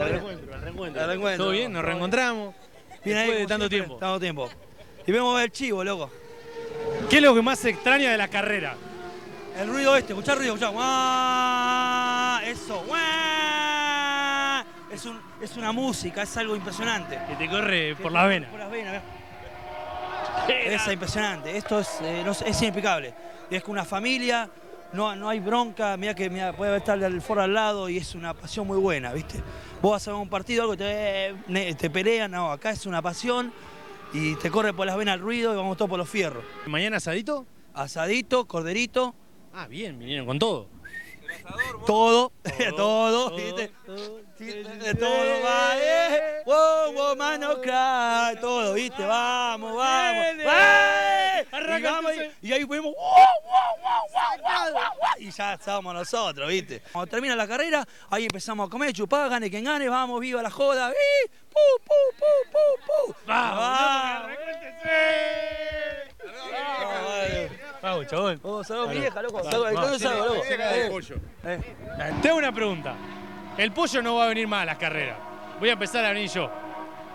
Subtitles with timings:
[0.00, 0.24] ¿Todo El bien?
[0.62, 1.44] reencuentro, el reencuentro.
[1.44, 1.72] ¿Todo bien?
[1.72, 2.54] Nos reencontramos.
[3.04, 3.96] Bien ahí, después de tanto siempre, tiempo.
[3.96, 4.50] Tanto tiempo.
[5.06, 6.10] Y vemos el chivo, loco.
[7.10, 8.76] ¿Qué es lo que más se extraña de la carrera?
[9.58, 10.70] El ruido este, escuchá el ruido, escuchá.
[10.70, 12.40] ¡Guau!
[12.50, 12.84] Eso.
[14.90, 17.18] Es, un, es una música, es algo impresionante.
[17.28, 18.50] Que te corre por las venas.
[18.50, 19.02] Por las venas,
[20.48, 23.14] Es impresionante, esto es, eh, no es inexplicable.
[23.50, 24.48] Es que una familia,
[24.92, 28.14] no, no hay bronca, mira que mirá, puede estar el foro al lado y es
[28.14, 29.42] una pasión muy buena, ¿viste?
[29.80, 31.34] Vos vas a ver un partido, algo te,
[31.78, 33.52] te pelean, no, acá es una pasión
[34.12, 36.44] y te corre por las venas el ruido y vamos todos por los fierros.
[36.66, 37.46] ¿Mañana asadito?
[37.72, 39.14] Asadito, corderito,
[39.52, 40.68] Ah, bien, vinieron con todo.
[41.86, 42.32] todo,
[42.76, 43.72] todo, ¿viste?
[44.38, 46.42] De todo, va, eh.
[46.46, 49.04] Wow, wow, mano, crack, todo, ¿viste?
[49.04, 50.24] Vamos, vamos.
[50.44, 51.09] Vamos,
[51.68, 52.32] entonces.
[52.42, 56.48] y, y ahí vemos, wow, wow, wow, wow, wow, wow, wow, y ya estamos nosotros,
[56.48, 56.82] ¿viste?
[56.92, 60.50] Cuando termina la carrera, ahí empezamos a comer, chupar, gane quien gane, vamos, viva la
[60.50, 61.30] joda, ¡eh!
[61.50, 63.14] ¡Pu, pu, pu, pu, pu!
[63.26, 64.36] Vamos, vale.
[67.82, 68.40] Vamos, chabón.
[68.42, 69.00] Vamos, salud, mi Vale.
[69.00, 69.42] vieja, loco.
[69.42, 70.44] ¿dónde salgo, loco?
[70.44, 70.94] Eh,
[71.44, 71.60] eh.
[72.20, 72.94] Te hago una pregunta.
[73.56, 75.16] El pollo no va a venir más a las carreras.
[75.58, 76.50] Voy a empezar a venir yo.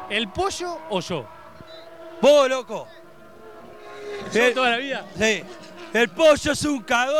[0.10, 1.26] ¿El pollo o yo?
[2.22, 2.88] Vos, loco.
[4.34, 5.06] ¿Yo El- toda la vida?
[5.18, 5.44] Sí.
[5.94, 7.16] El pollo es un cagón.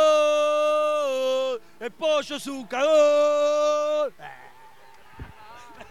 [1.80, 4.12] El pollo es un cagón.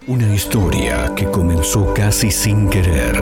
[0.07, 3.16] Una historia que comenzó casi sin querer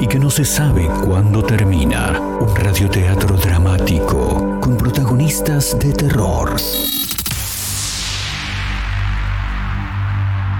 [0.00, 2.18] y que no se sabe cuándo termina.
[2.18, 6.56] Un radioteatro dramático con protagonistas de terror.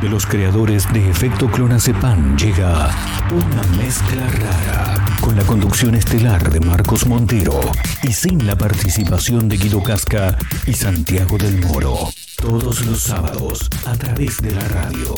[0.02, 2.90] De los creadores de Efecto Clonazepam llega
[3.30, 7.60] una mezcla rara con la conducción estelar de Marcos Montero
[8.02, 10.36] y sin la participación de Guido Casca
[10.66, 12.08] y Santiago del Moro.
[12.36, 15.14] Todos los sábados a través de la radio.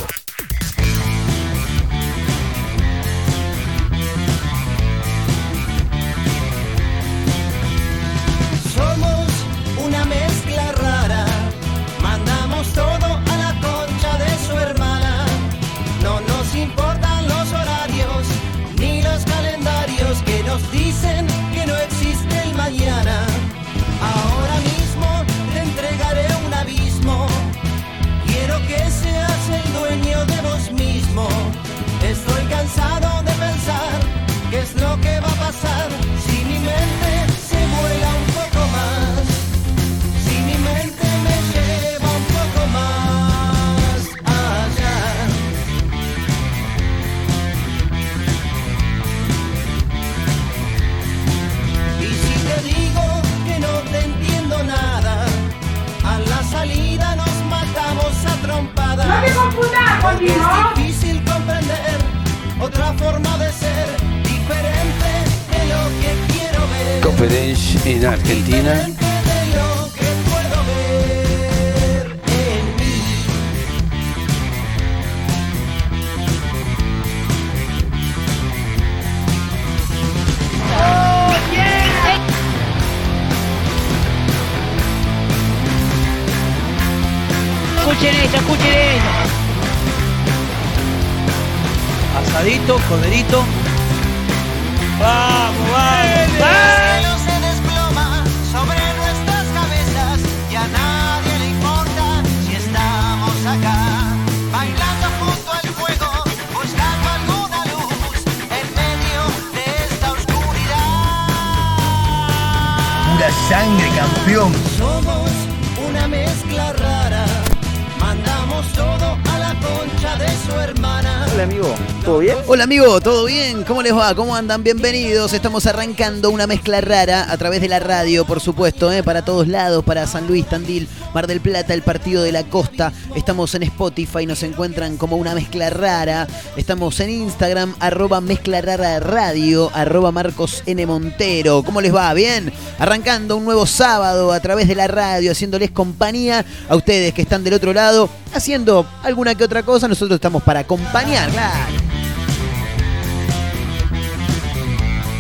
[122.25, 122.39] Bien?
[122.47, 123.65] Hola amigo, ¿todo bien?
[123.65, 124.15] ¿Cómo les va?
[124.15, 124.65] ¿Cómo andan?
[124.65, 125.35] Bienvenidos.
[125.35, 129.03] Estamos arrancando una mezcla rara a través de la radio, por supuesto, ¿eh?
[129.03, 132.95] para todos lados, para San Luis, Tandil, Mar del Plata, el Partido de la Costa.
[133.15, 136.27] Estamos en Spotify, nos encuentran como una mezcla rara.
[136.57, 140.87] Estamos en Instagram, arroba mezcla rara radio, arroba Marcos N.
[140.87, 141.63] Montero.
[141.63, 142.15] ¿Cómo les va?
[142.15, 142.51] ¿Bien?
[142.79, 147.45] Arrancando un nuevo sábado a través de la radio, haciéndoles compañía a ustedes que están
[147.45, 149.89] del otro lado, haciendo alguna que otra cosa.
[149.89, 151.94] Nosotros estamos para acompañar, claro.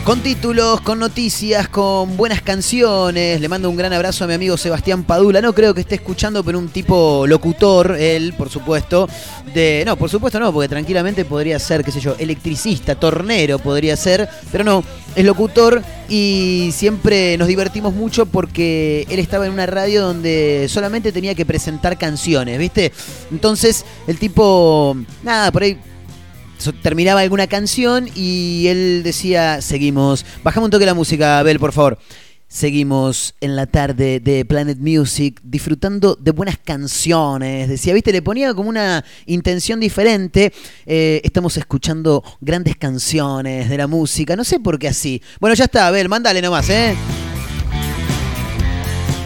[0.05, 3.41] Con títulos, con noticias, con buenas canciones.
[3.41, 5.41] Le mando un gran abrazo a mi amigo Sebastián Padula.
[5.41, 9.09] No creo que esté escuchando, pero un tipo locutor, él, por supuesto.
[9.55, 13.97] De, no, por supuesto no, porque tranquilamente podría ser, qué sé yo, electricista, tornero podría
[13.97, 14.85] ser, pero no,
[15.17, 21.13] es locutor y siempre nos divertimos mucho porque él estaba en una radio donde solamente
[21.13, 22.93] tenía que presentar canciones, ¿viste?
[23.31, 25.79] Entonces, el tipo, nada, por ahí
[26.73, 31.99] terminaba alguna canción y él decía, seguimos, bajamos un toque la música, Abel, por favor.
[32.47, 37.69] Seguimos en la tarde de Planet Music disfrutando de buenas canciones.
[37.69, 40.53] Decía, viste, le ponía como una intención diferente.
[40.87, 44.37] Eh, estamos escuchando grandes canciones de la música.
[44.37, 45.21] No sé por qué así.
[45.41, 46.95] Bueno, ya está, Abel, mándale nomás, ¿eh?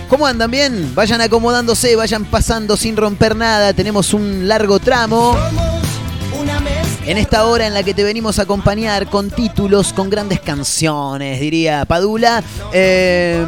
[0.09, 0.95] ¿Cómo andan bien?
[0.95, 3.75] Vayan acomodándose, vayan pasando sin romper nada.
[3.75, 5.37] Tenemos un largo tramo.
[6.33, 6.78] Una mezcla
[7.09, 11.41] En esta hora en la que te venimos a acompañar con títulos, con grandes canciones,
[11.41, 13.47] diría Padula, eh,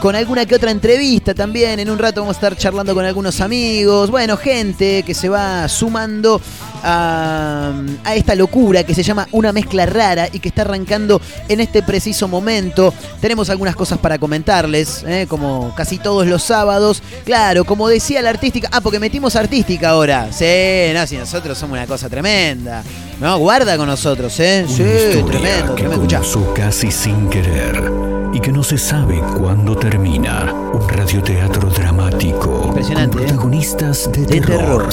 [0.00, 1.78] con alguna que otra entrevista también.
[1.78, 5.68] En un rato vamos a estar charlando con algunos amigos, bueno, gente que se va
[5.68, 6.40] sumando
[6.82, 7.72] a,
[8.04, 11.82] a esta locura que se llama Una Mezcla Rara y que está arrancando en este
[11.82, 12.92] preciso momento.
[13.20, 17.02] Tenemos algunas cosas para comentarles, eh, como casi todos los sábados.
[17.24, 20.28] Claro, como decía la artística, ah, porque metimos artística ahora.
[20.32, 22.82] Sí, no, si nosotros somos una cosa tremenda.
[23.20, 24.64] No, guarda con nosotros, ¿eh?
[24.66, 24.82] Una Sí,
[25.30, 26.06] tremendo, que tremendo.
[26.06, 27.82] Comenzó casi sin querer
[28.32, 30.52] y que no se sabe cuándo termina.
[30.52, 32.62] Un radioteatro dramático.
[32.66, 33.28] Impresionante, Con ¿eh?
[33.28, 34.88] protagonistas de, terror.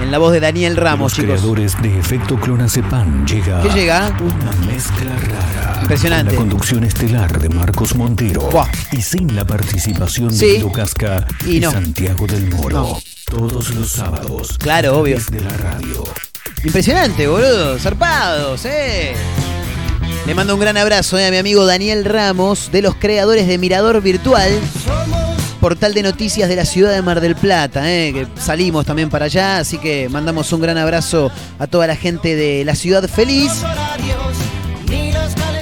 [0.00, 1.40] En la voz de Daniel Ramos, Los chicos.
[1.40, 3.60] creadores de Efecto Clonazepam llega.
[3.62, 4.16] ¿Qué llega?
[4.20, 5.78] Una mezcla rara.
[5.82, 6.32] Impresionante.
[6.32, 8.42] La conducción estelar de Marcos Montero.
[8.42, 8.68] Buah.
[8.92, 10.46] Y sin la participación Sí.
[10.46, 11.72] de Guido Casca Y y, no.
[11.72, 12.76] Santiago del Moro.
[12.76, 12.98] No.
[13.26, 14.56] Todos los sábados.
[14.58, 15.16] Claro, obvio.
[15.16, 16.04] Desde la radio.
[16.64, 17.78] Impresionante, boludo.
[17.78, 19.14] Zarpados, eh.
[20.26, 23.58] Le mando un gran abrazo eh, a mi amigo Daniel Ramos, de los creadores de
[23.58, 24.50] Mirador Virtual,
[25.60, 29.26] portal de noticias de la ciudad de Mar del Plata, eh, que salimos también para
[29.26, 33.52] allá, así que mandamos un gran abrazo a toda la gente de la ciudad feliz.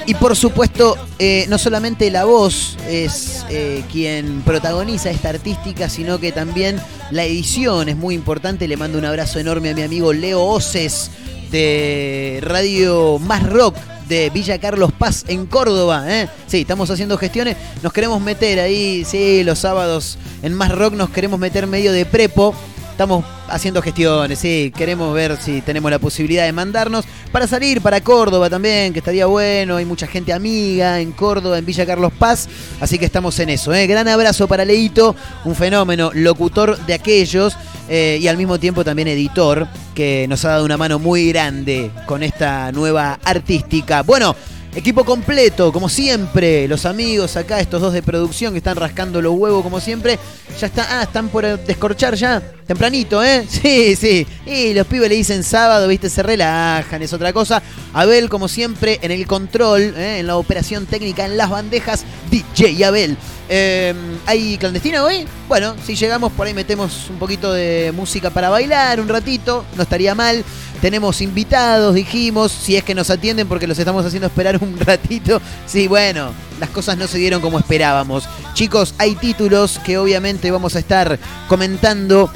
[0.09, 6.21] Y por supuesto, eh, no solamente la voz es eh, quien protagoniza esta artística, sino
[6.21, 8.69] que también la edición es muy importante.
[8.69, 11.11] Le mando un abrazo enorme a mi amigo Leo Oces
[11.51, 13.77] de Radio Más Rock
[14.09, 16.05] de Villa Carlos Paz en Córdoba.
[16.09, 16.29] ¿eh?
[16.47, 17.57] Sí, estamos haciendo gestiones.
[17.83, 22.07] Nos queremos meter ahí, sí, los sábados en Más Rock nos queremos meter medio de
[22.07, 22.55] prepo.
[22.91, 28.01] Estamos haciendo gestiones, sí, queremos ver si tenemos la posibilidad de mandarnos para salir para
[28.01, 32.49] Córdoba también, que estaría bueno, hay mucha gente amiga en Córdoba, en Villa Carlos Paz,
[32.81, 33.75] así que estamos en eso.
[33.75, 33.87] ¿eh?
[33.87, 35.15] Gran abrazo para Leito,
[35.45, 37.55] un fenómeno, locutor de aquellos
[37.89, 41.91] eh, y al mismo tiempo también editor, que nos ha dado una mano muy grande
[42.07, 44.03] con esta nueva artística.
[44.03, 44.35] Bueno,
[44.77, 46.69] Equipo completo, como siempre.
[46.69, 50.19] Los amigos acá, estos dos de producción que están rascando los huevos como siempre.
[50.61, 52.43] Ya está, ah, están por descorchar ya.
[52.67, 53.47] Tempranito, ¿eh?
[53.49, 54.27] Sí, sí.
[54.45, 57.63] Y los pibes le dicen sábado, viste, se relajan, es otra cosa.
[57.95, 60.19] Abel, como siempre, en el control, ¿eh?
[60.19, 62.05] en la operación técnica, en las bandejas.
[62.31, 63.17] DJ Abel.
[63.49, 63.95] Eh,
[64.27, 65.27] ¿Hay clandestina hoy?
[65.49, 69.83] Bueno, si llegamos por ahí metemos un poquito de música para bailar un ratito, no
[69.83, 70.45] estaría mal.
[70.81, 75.41] Tenemos invitados, dijimos, si es que nos atienden porque los estamos haciendo esperar un ratito.
[75.67, 78.29] Sí, bueno, las cosas no se dieron como esperábamos.
[78.55, 82.31] Chicos, hay títulos que obviamente vamos a estar comentando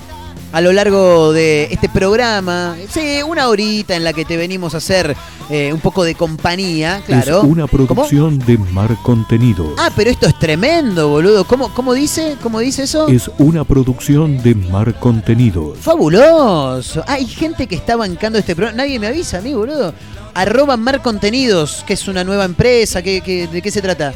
[0.53, 2.77] a lo largo de este programa.
[2.91, 5.17] Sí, una horita en la que te venimos a hacer
[5.49, 7.39] eh, un poco de compañía, claro.
[7.39, 7.87] Es una ¿Cómo?
[7.87, 9.75] producción de Mar Contenidos.
[9.79, 11.45] Ah, pero esto es tremendo, boludo.
[11.45, 12.37] ¿Cómo, cómo dice?
[12.43, 13.09] ¿Cómo dice eso?
[13.09, 15.79] Es una producción de Mar Contenidos.
[15.79, 17.03] Fabuloso.
[17.07, 18.79] Hay gente que está bancando este programa.
[18.79, 19.93] Nadie me avisa a mí, boludo.
[20.35, 23.03] Arroba Mar Contenidos, que es una nueva empresa.
[23.03, 24.15] ¿qué- qué- ¿De qué se trata?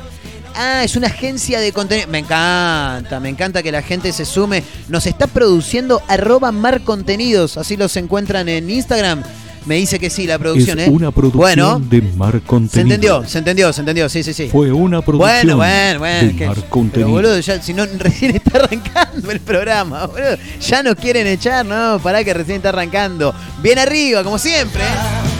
[0.57, 2.09] Ah, es una agencia de contenido.
[2.09, 4.63] Me encanta, me encanta que la gente se sume.
[4.89, 7.57] Nos está produciendo arroba Mar Contenidos.
[7.59, 9.23] Así los encuentran en Instagram.
[9.67, 10.91] Me dice que sí, la producción, es ¿eh?
[10.91, 12.73] una producción Bueno, de Mar Contenidos.
[12.73, 14.09] se entendió, se entendió, se entendió.
[14.11, 14.49] Sí, sí, sí.
[14.53, 16.29] Fue una producción Bueno, bueno, bueno.
[16.29, 17.11] de que- Mar pero Contenidos.
[17.13, 20.37] boludo, ya, si no, recién está arrancando el programa, boludo.
[20.61, 23.35] Ya nos quieren echar, no, pará que recién está arrancando.
[23.63, 24.83] Bien arriba, como siempre.
[24.83, 25.34] ¿eh?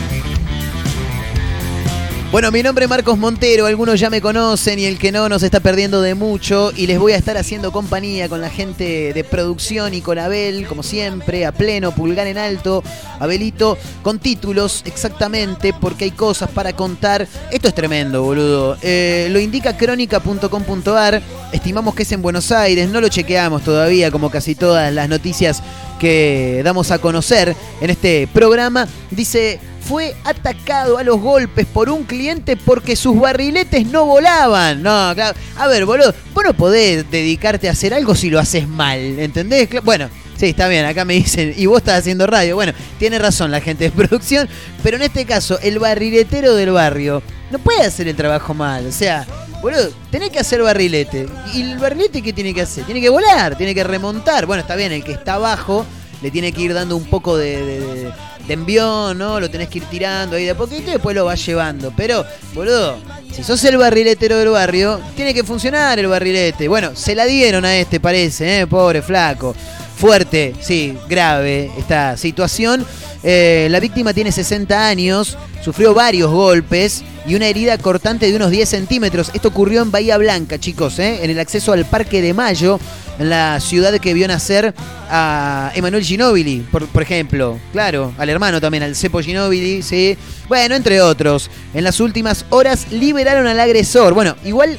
[2.31, 5.41] Bueno, mi nombre es Marcos Montero, algunos ya me conocen y el que no nos
[5.41, 9.23] está perdiendo de mucho y les voy a estar haciendo compañía con la gente de
[9.23, 12.83] producción y con Abel, como siempre, a pleno, pulgar en alto,
[13.19, 17.25] Abelito, con títulos exactamente porque hay cosas para contar.
[17.51, 18.77] Esto es tremendo, boludo.
[18.81, 21.21] Eh, lo indica crónica.com.ar,
[21.53, 25.63] estimamos que es en Buenos Aires, no lo chequeamos todavía como casi todas las noticias
[25.99, 28.87] que damos a conocer en este programa.
[29.11, 34.81] Dice fue atacado a los golpes por un cliente porque sus barriletes no volaban.
[34.81, 35.37] No, claro.
[35.57, 39.69] A ver, boludo, vos no podés dedicarte a hacer algo si lo haces mal, ¿entendés?
[39.83, 42.55] Bueno, sí, está bien, acá me dicen, y vos estás haciendo radio.
[42.55, 44.49] Bueno, tiene razón la gente de producción,
[44.81, 48.87] pero en este caso, el barriletero del barrio no puede hacer el trabajo mal.
[48.87, 49.27] O sea,
[49.61, 51.27] boludo, tenés que hacer barrilete.
[51.53, 52.85] ¿Y el barrilete qué tiene que hacer?
[52.85, 54.47] Tiene que volar, tiene que remontar.
[54.47, 55.85] Bueno, está bien, el que está abajo
[56.25, 58.11] le tiene que ir dando un poco de, de-
[58.49, 59.39] envión, ¿no?
[59.39, 61.93] Lo tenés que ir tirando ahí de a poquito y después lo vas llevando.
[61.95, 62.97] Pero, boludo,
[63.31, 66.67] si sos el barriletero del barrio, tiene que funcionar el barrilete.
[66.67, 68.67] Bueno, se la dieron a este, parece, ¿eh?
[68.67, 69.55] Pobre flaco.
[69.97, 72.83] Fuerte, sí, grave esta situación.
[73.23, 78.51] Eh, la víctima tiene 60 años, sufrió varios golpes y una herida cortante de unos
[78.51, 79.31] 10 centímetros.
[79.33, 81.23] Esto ocurrió en Bahía Blanca, chicos, ¿eh?
[81.23, 82.79] en el acceso al Parque de Mayo,
[83.17, 84.75] en la ciudad que vio nacer
[85.09, 87.57] a Emanuel Ginóbili, por, ejemplo.
[87.71, 90.15] Claro, al hermano también, al Cepo Ginóbili, ¿sí?
[90.47, 91.49] Bueno, entre otros.
[91.73, 94.13] En las últimas horas liberaron al agresor.
[94.13, 94.77] Bueno, igual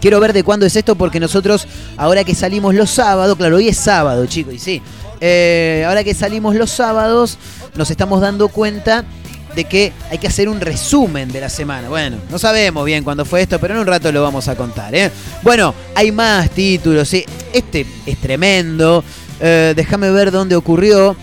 [0.00, 1.66] Quiero ver de cuándo es esto porque nosotros,
[1.96, 4.82] ahora que salimos los sábados, claro, hoy es sábado, chicos, y sí.
[5.18, 7.38] eh, ahora que salimos los sábados,
[7.74, 9.06] nos estamos dando cuenta
[9.54, 11.88] de que hay que hacer un resumen de la semana.
[11.88, 14.94] Bueno, no sabemos bien cuándo fue esto, pero en un rato lo vamos a contar.
[14.94, 15.10] ¿eh?
[15.42, 17.24] Bueno, hay más títulos, sí.
[17.52, 19.04] Este es tremendo.
[19.40, 21.16] Eh, Déjame ver dónde ocurrió.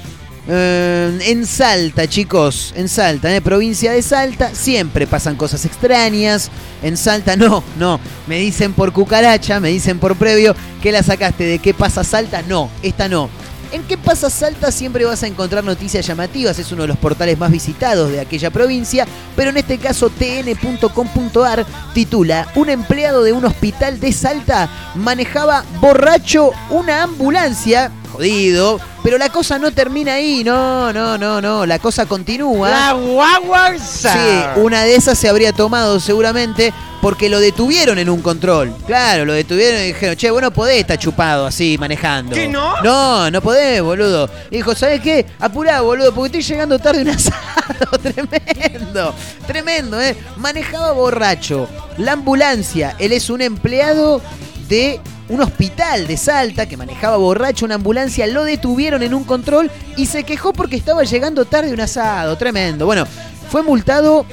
[0.48, 6.50] Eh, en Salta, chicos, en Salta, en provincia de Salta, siempre pasan cosas extrañas.
[6.82, 8.00] En Salta, no, no.
[8.28, 12.42] Me dicen por cucaracha, me dicen por previo, que la sacaste de qué pasa Salta?
[12.42, 13.30] No, esta no.
[13.72, 17.38] En qué pasa Salta siempre vas a encontrar noticias llamativas, es uno de los portales
[17.38, 23.46] más visitados de aquella provincia, pero en este caso tn.com.ar titula, un empleado de un
[23.46, 30.92] hospital de Salta manejaba borracho una ambulancia, jodido, pero la cosa no termina ahí, no,
[30.94, 32.70] no, no, no, la cosa continúa.
[32.70, 34.14] La guaguarza.
[34.14, 38.74] Sí, una de esas se habría tomado seguramente porque lo detuvieron en un control.
[38.86, 42.36] Claro, lo detuvieron y dijeron, che, vos no podés estar chupado así manejando.
[42.36, 42.82] ¿Qué no?
[42.82, 44.30] No, no podés, boludo.
[44.52, 45.26] Y dijo, ¿sabés qué?
[45.40, 47.42] Apurá, boludo, porque estoy llegando tarde a un asado.
[48.02, 49.16] tremendo,
[49.48, 50.16] tremendo, ¿eh?
[50.38, 51.68] Manejaba borracho.
[51.98, 54.22] La ambulancia, él es un empleado
[54.68, 55.00] de
[55.32, 60.06] un hospital de Salta que manejaba borracho una ambulancia, lo detuvieron en un control y
[60.06, 62.38] se quejó porque estaba llegando tarde un asado.
[62.38, 62.86] Tremendo.
[62.86, 63.08] Bueno,
[63.50, 64.26] fue multado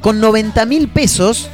[0.00, 1.48] con 90 mil pesos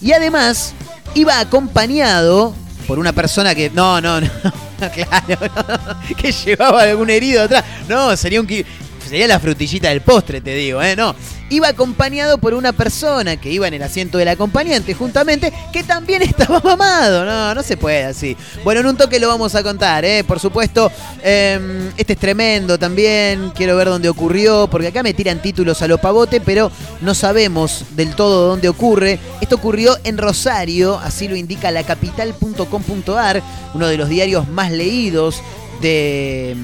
[0.00, 0.72] y además
[1.14, 2.54] iba acompañado
[2.86, 3.70] por una persona que.
[3.70, 4.28] No, no, no.
[4.76, 7.64] Claro, no, que llevaba algún herido atrás.
[7.88, 8.46] No, sería un.
[8.46, 10.94] Sería la frutillita del postre, te digo, ¿eh?
[10.94, 11.14] No.
[11.48, 16.22] Iba acompañado por una persona que iba en el asiento del acompañante, juntamente, que también
[16.22, 17.24] estaba mamado.
[17.24, 18.36] No, no se puede así.
[18.64, 20.24] Bueno, en un toque lo vamos a contar, ¿eh?
[20.24, 20.90] Por supuesto,
[21.22, 23.50] eh, este es tremendo también.
[23.54, 27.84] Quiero ver dónde ocurrió, porque acá me tiran títulos a lo pavote, pero no sabemos
[27.94, 29.18] del todo dónde ocurre.
[29.40, 33.42] Esto ocurrió en Rosario, así lo indica lacapital.com.ar,
[33.74, 35.42] uno de los diarios más leídos
[35.80, 36.56] de,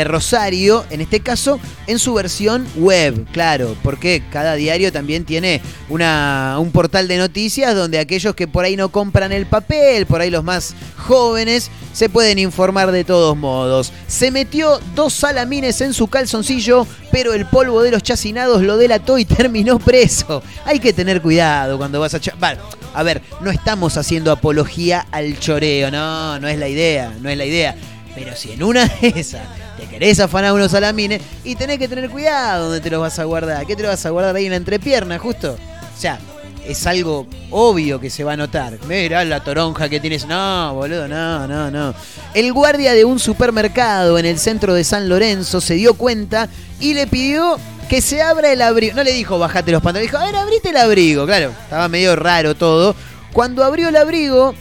[0.00, 5.60] de Rosario, en este caso, en su versión web, claro, porque cada diario también tiene
[5.90, 10.22] una, un portal de noticias donde aquellos que por ahí no compran el papel, por
[10.22, 13.92] ahí los más jóvenes, se pueden informar de todos modos.
[14.06, 19.18] Se metió dos salamines en su calzoncillo, pero el polvo de los chacinados lo delató
[19.18, 20.42] y terminó preso.
[20.64, 22.20] Hay que tener cuidado cuando vas a...
[22.38, 22.62] Bueno,
[22.94, 27.36] a ver, no estamos haciendo apología al choreo, no, no es la idea, no es
[27.36, 27.76] la idea.
[28.14, 29.42] Pero si en una de esas
[29.78, 33.24] te querés afanar unos salamines y tenés que tener cuidado donde te los vas a
[33.24, 33.66] guardar.
[33.66, 35.52] ¿Qué te los vas a guardar ahí en la entrepierna, justo?
[35.52, 36.18] O sea,
[36.66, 38.78] es algo obvio que se va a notar.
[38.86, 40.26] Mirá la toronja que tienes.
[40.26, 41.94] No, boludo, no, no, no.
[42.34, 46.48] El guardia de un supermercado en el centro de San Lorenzo se dio cuenta
[46.78, 48.94] y le pidió que se abra el abrigo.
[48.94, 51.26] No le dijo bajate los pantalones, dijo, a ver, abrite el abrigo.
[51.26, 52.94] Claro, estaba medio raro todo.
[53.32, 54.54] Cuando abrió el abrigo,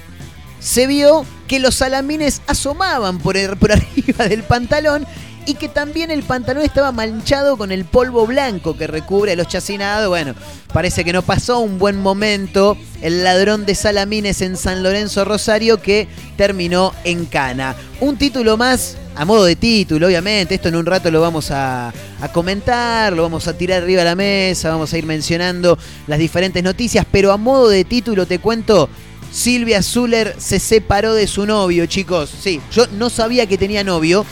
[0.60, 5.06] se vio que los salamines asomaban por, el- por arriba del pantalón
[5.46, 9.48] y que también el pantalón estaba manchado con el polvo blanco que recubre a los
[9.48, 10.08] chacinados.
[10.08, 10.36] Bueno,
[10.72, 15.82] parece que no pasó un buen momento el ladrón de salamines en San Lorenzo Rosario
[15.82, 17.76] que terminó en cana.
[18.00, 21.92] Un título más, a modo de título, obviamente, esto en un rato lo vamos a,
[22.22, 26.20] a comentar, lo vamos a tirar arriba de la mesa, vamos a ir mencionando las
[26.20, 28.88] diferentes noticias, pero a modo de título te cuento
[29.32, 32.30] Silvia Zuller se separó de su novio, chicos.
[32.42, 34.26] Sí, yo no sabía que tenía novio.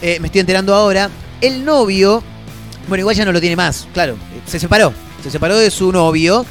[0.00, 1.10] eh, me estoy enterando ahora.
[1.40, 2.22] El novio,
[2.88, 4.16] bueno, igual ya no lo tiene más, claro.
[4.46, 4.92] Se separó.
[5.22, 6.44] Se separó de su novio.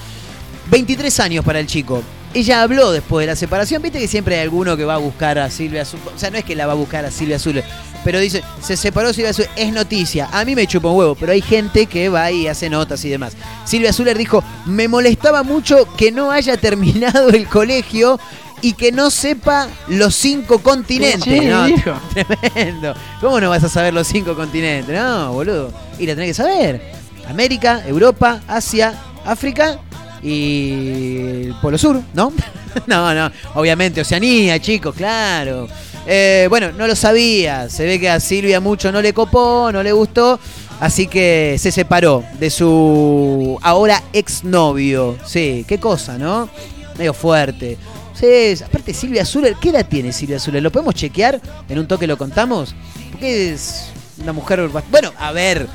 [0.70, 2.02] 23 años para el chico.
[2.34, 3.82] Ella habló después de la separación.
[3.82, 6.08] Viste que siempre hay alguno que va a buscar a Silvia Zuller.
[6.16, 7.64] O sea, no es que la va a buscar a Silvia Zuller.
[8.04, 10.30] Pero dice, se separó Silvia Zuller, es noticia.
[10.32, 13.10] A mí me chupa un huevo, pero hay gente que va y hace notas y
[13.10, 13.34] demás.
[13.66, 18.20] Silvia Zuller dijo, me molestaba mucho que no haya terminado el colegio
[18.62, 21.24] y que no sepa los cinco continentes.
[21.24, 21.66] Sí, No.
[22.14, 22.96] Tremendo.
[23.20, 24.96] ¿Cómo no vas a saber los cinco continentes?
[24.96, 25.72] No, boludo.
[26.00, 26.82] Y la tenés que saber.
[27.28, 28.94] América, Europa, Asia,
[29.26, 29.80] África
[30.22, 31.18] y
[31.48, 32.32] el Polo Sur, ¿no?
[32.88, 33.32] no, no.
[33.56, 35.68] Obviamente, Oceanía, chicos, claro.
[36.06, 37.70] Eh, bueno, no lo sabía.
[37.70, 40.40] Se ve que a Silvia mucho no le copó, no le gustó.
[40.80, 45.18] Así que se separó de su ahora exnovio.
[45.26, 46.50] Sí, qué cosa, ¿no?
[46.98, 47.78] Medio fuerte.
[48.14, 50.62] Sí, aparte Silvia Zuller, ¿qué edad tiene Silvia Zuller?
[50.62, 51.42] ¿Lo podemos chequear?
[51.70, 52.76] En un toque lo contamos.
[53.12, 53.92] Porque es
[54.22, 54.70] una mujer...
[54.92, 55.68] Bueno, a ver,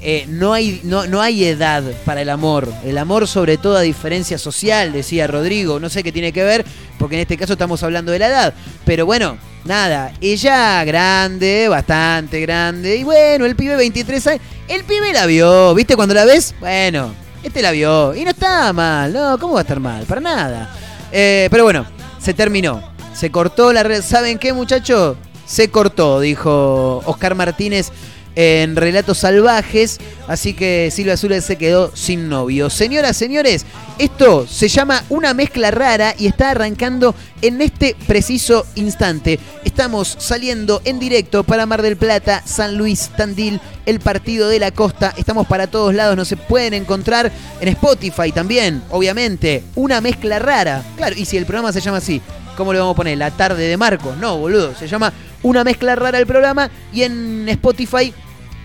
[0.00, 2.72] eh, no, hay, no, no hay edad para el amor.
[2.84, 5.80] El amor sobre todo a diferencia social, decía Rodrigo.
[5.80, 6.64] No sé qué tiene que ver,
[6.98, 8.54] porque en este caso estamos hablando de la edad.
[8.84, 12.96] Pero bueno, nada, ella grande, bastante grande.
[12.96, 15.96] Y bueno, el pibe 23 años, el pibe la vio, ¿viste?
[15.96, 18.14] Cuando la ves, bueno, este la vio.
[18.14, 20.04] Y no está mal, no, ¿cómo va a estar mal?
[20.04, 20.70] Para nada.
[21.12, 21.86] Eh, pero bueno,
[22.18, 22.82] se terminó.
[23.14, 24.02] Se cortó la red.
[24.02, 25.16] ¿Saben qué, muchachos?
[25.46, 27.92] Se cortó, dijo Oscar Martínez
[28.36, 29.98] en Relatos Salvajes.
[30.26, 32.70] Así que Silvia Zuller se quedó sin novio.
[32.70, 33.66] Señoras, señores,
[33.98, 39.38] esto se llama una mezcla rara y está arrancando en este preciso instante.
[39.64, 44.70] Estamos saliendo en directo para Mar del Plata, San Luis, Tandil, el partido de la
[44.70, 45.14] costa.
[45.16, 49.62] Estamos para todos lados, nos se pueden encontrar en Spotify también, obviamente.
[49.74, 50.82] Una mezcla rara.
[50.96, 52.20] Claro, y si el programa se llama así,
[52.56, 53.18] ¿cómo le vamos a poner?
[53.18, 54.16] La tarde de Marcos.
[54.16, 55.12] No, boludo, se llama
[55.42, 58.12] Una mezcla rara el programa y en Spotify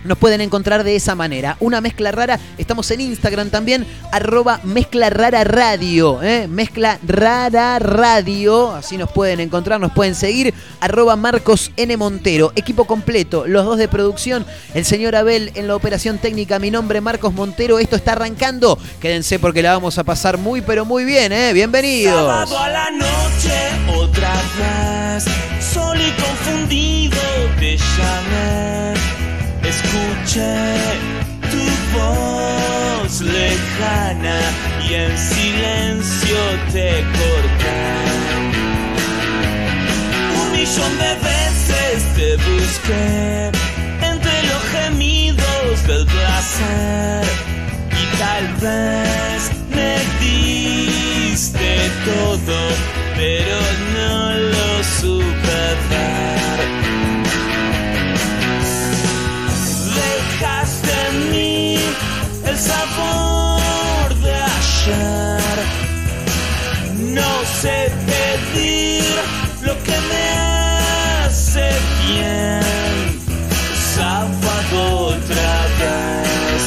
[0.04, 1.58] nos pueden encontrar de esa manera.
[1.60, 2.40] Una mezcla rara.
[2.58, 3.86] Estamos en Instagram también.
[4.12, 6.22] Arroba mezcla rara radio.
[6.24, 6.48] ¿eh?
[6.48, 8.74] Mezcla rara radio.
[8.74, 10.54] Así nos pueden encontrar, nos pueden seguir.
[10.80, 11.96] Arroba Marcos N.
[11.98, 12.52] Montero.
[12.56, 13.46] Equipo completo.
[13.48, 14.46] Los dos de producción.
[14.74, 16.60] El señor Abel en la operación técnica.
[16.60, 17.80] Mi nombre Marcos Montero.
[17.80, 18.78] Esto está arrancando.
[19.00, 21.32] Quédense porque la vamos a pasar muy pero muy bien.
[21.32, 21.54] ¿eh?
[21.54, 22.16] Bienvenidos.
[22.16, 24.34] Sábado a la noche, otra
[25.96, 27.18] y confundido
[27.60, 28.89] te.
[29.70, 30.56] Escuché
[31.52, 31.64] tu
[31.96, 34.40] voz lejana
[34.84, 36.38] y en silencio
[36.74, 37.82] te corté.
[40.42, 43.52] Un millón de veces te busqué
[44.12, 47.24] entre los gemidos del placer
[48.02, 49.40] y tal vez
[49.76, 49.94] me
[50.26, 52.60] diste todo,
[53.16, 53.58] pero
[53.94, 55.40] no lo supe.
[62.60, 65.58] Sabor de ayer.
[67.18, 69.16] No sé pedir
[69.62, 70.26] lo que me
[71.26, 71.68] hace
[72.08, 72.62] bien.
[73.96, 74.78] Sábado
[75.14, 76.62] otra vez.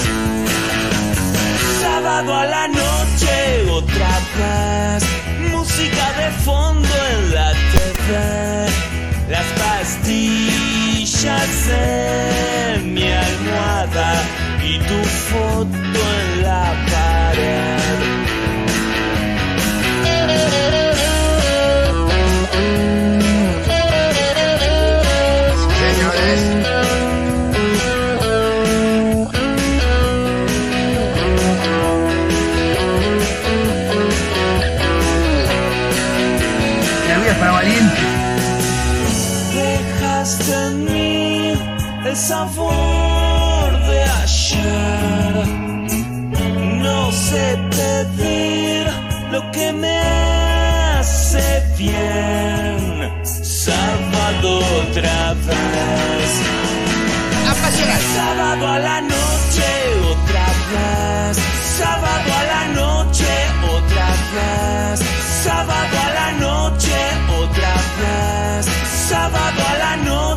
[1.81, 3.35] Sábado a la noche
[3.71, 5.03] otra vez.
[5.51, 8.09] Música de fondo en la TV.
[9.29, 12.52] Las pastillas en
[39.55, 41.53] Dejaste en mí
[42.05, 45.47] el sabor de ayer.
[46.83, 48.87] No sé pedir
[49.31, 49.99] lo que me
[50.99, 53.13] hace bien.
[53.25, 56.31] Sábado otra vez.
[58.15, 59.69] Sábado a la noche
[60.13, 61.39] otra vez.
[61.79, 63.31] Sábado a la noche
[63.77, 65.01] otra vez.
[65.45, 66.02] Sábado a la noche
[68.01, 68.67] vez.
[69.09, 70.32] Sábado a la noche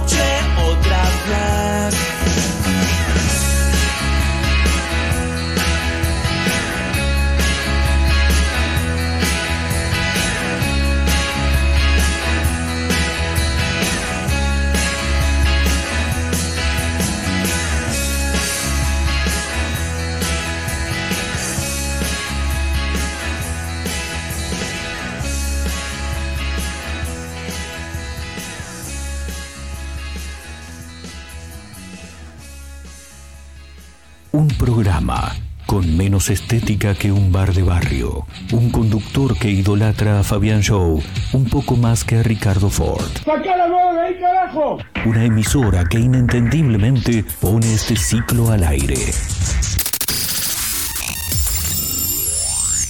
[34.35, 35.33] Un programa
[35.65, 38.27] con menos estética que un bar de barrio.
[38.51, 43.09] Un conductor que idolatra a Fabián Show un poco más que a Ricardo Ford.
[43.23, 44.77] ¡Sacá la mano de ahí, carajo!
[45.05, 48.99] Una emisora que inentendiblemente pone este ciclo al aire.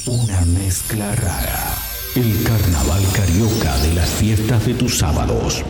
[0.07, 1.75] Una mezcla rara.
[2.15, 5.63] El carnaval carioca de las fiestas de tus sábados.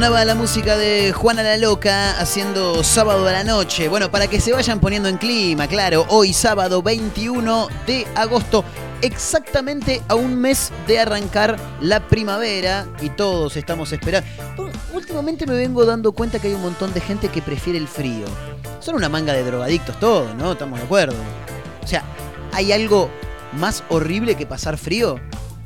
[0.00, 3.86] Sonaba la música de Juana la Loca haciendo sábado a la noche.
[3.86, 8.64] Bueno, para que se vayan poniendo en clima, claro, hoy sábado 21 de agosto,
[9.02, 14.26] exactamente a un mes de arrancar la primavera y todos estamos esperando.
[14.94, 18.24] Últimamente me vengo dando cuenta que hay un montón de gente que prefiere el frío.
[18.78, 20.52] Son una manga de drogadictos todos, ¿no?
[20.52, 21.16] Estamos de acuerdo.
[21.84, 22.04] O sea,
[22.54, 23.10] ¿hay algo
[23.52, 25.20] más horrible que pasar frío?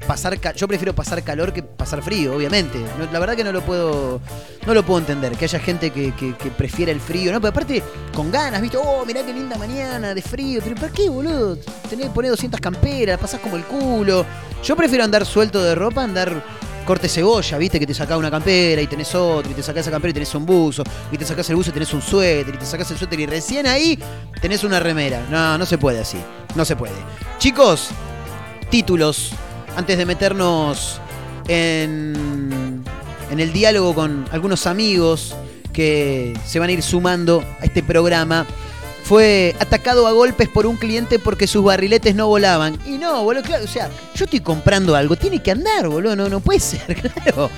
[0.07, 2.79] Pasar yo prefiero pasar calor que pasar frío, obviamente.
[3.12, 4.21] La verdad que no lo puedo
[4.67, 6.12] no lo puedo entender, que haya gente que,
[6.57, 7.40] prefiera el frío, ¿no?
[7.40, 7.83] Pero aparte,
[8.14, 8.77] con ganas, ¿viste?
[8.77, 10.61] Oh, mirá qué linda mañana de frío.
[10.62, 11.57] Pero ¿para qué, boludo?
[11.88, 14.25] Tenés que poner 200 camperas, pasás como el culo.
[14.62, 16.43] Yo prefiero andar suelto de ropa, andar
[16.85, 17.81] corte cebolla, ¿viste?
[17.81, 20.35] Que te sacás una campera y tenés otro, y te sacás esa campera y tenés
[20.35, 22.99] un buzo, y te sacás el buzo y tenés un suéter, y te sacás el
[22.99, 23.99] suéter y recién ahí
[24.40, 25.27] tenés una remera.
[25.31, 26.19] No, no se puede así.
[26.55, 26.95] No se puede.
[27.38, 27.88] Chicos,
[28.71, 29.33] títulos
[29.77, 31.01] antes de meternos
[31.49, 32.83] en,
[33.31, 35.35] en el diálogo con algunos amigos
[35.73, 38.47] que se van a ir sumando a este programa.
[39.05, 42.79] Fue atacado a golpes por un cliente porque sus barriletes no volaban.
[42.87, 46.31] Y no, boludo, claro, o sea, yo estoy comprando algo, tiene que andar, boludo, no,
[46.31, 47.51] no puede ser, claro.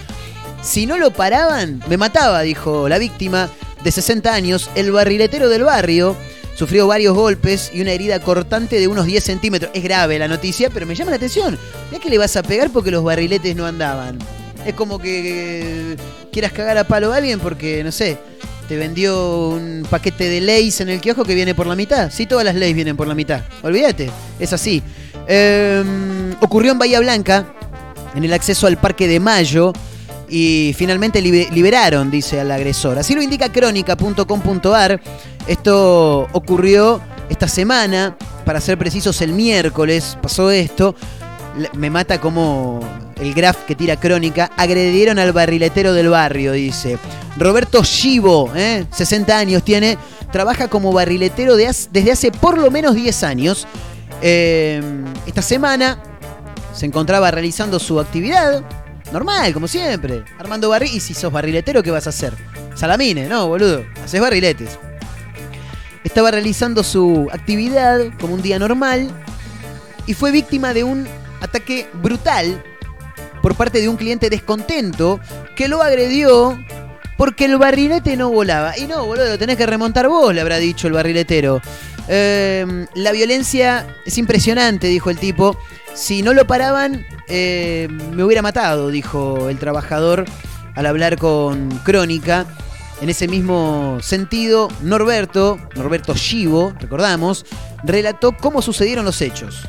[0.63, 3.49] Si no lo paraban, me mataba, dijo la víctima
[3.85, 6.17] de 60 años, el barriletero del barrio.
[6.57, 9.71] Sufrió varios golpes y una herida cortante de unos 10 centímetros.
[9.75, 11.59] Es grave la noticia, pero me llama la atención.
[11.91, 14.19] Mirá que le vas a pegar porque los barriletes no andaban.
[14.65, 15.97] Es como que
[16.33, 18.17] quieras cagar a palo a alguien porque, no sé,
[18.69, 22.11] te vendió un paquete de leyes en el kiosco que viene por la mitad.
[22.11, 23.43] Sí, todas las leyes vienen por la mitad.
[23.63, 24.83] Olvídate, es así.
[25.29, 25.85] Eh,
[26.41, 27.47] ocurrió en Bahía Blanca,
[28.15, 29.73] en el acceso al Parque de Mayo.
[30.29, 32.99] Y finalmente libe- liberaron, dice al agresor.
[32.99, 35.01] Así lo indica crónica.com.ar.
[35.47, 40.95] Esto ocurrió esta semana, para ser precisos, el miércoles pasó esto.
[41.75, 42.81] Me mata como
[43.21, 44.53] el graf que tira crónica.
[44.57, 46.97] Agredieron al barriletero del barrio, dice.
[47.37, 48.87] Roberto Chivo, ¿eh?
[48.91, 49.99] 60 años tiene.
[50.31, 53.67] Trabaja como barriletero desde hace por lo menos 10 años.
[54.23, 54.81] Eh,
[55.27, 55.99] esta semana
[56.73, 58.63] se encontraba realizando su actividad.
[59.13, 60.25] Normal, como siempre.
[60.39, 60.93] Armando barril.
[60.95, 62.33] Y si sos barriletero, ¿qué vas a hacer?
[62.77, 63.85] Salamine, no, boludo.
[64.05, 64.79] Haces barriletes.
[66.17, 69.11] Estaba realizando su actividad como un día normal.
[70.07, 71.07] Y fue víctima de un
[71.43, 72.65] ataque brutal
[73.43, 75.21] por parte de un cliente descontento
[75.55, 76.59] que lo agredió
[77.19, 78.79] porque el barrilete no volaba.
[78.79, 81.61] Y no, boludo, lo tenés que remontar vos, le habrá dicho el barriletero.
[82.09, 85.59] Eh, la violencia es impresionante, dijo el tipo.
[85.93, 90.25] Si no lo paraban, eh, me hubiera matado, dijo el trabajador
[90.77, 92.47] al hablar con Crónica.
[93.01, 97.45] En ese mismo sentido, Norberto, Norberto Chivo, recordamos,
[97.85, 99.69] relató cómo sucedieron los hechos.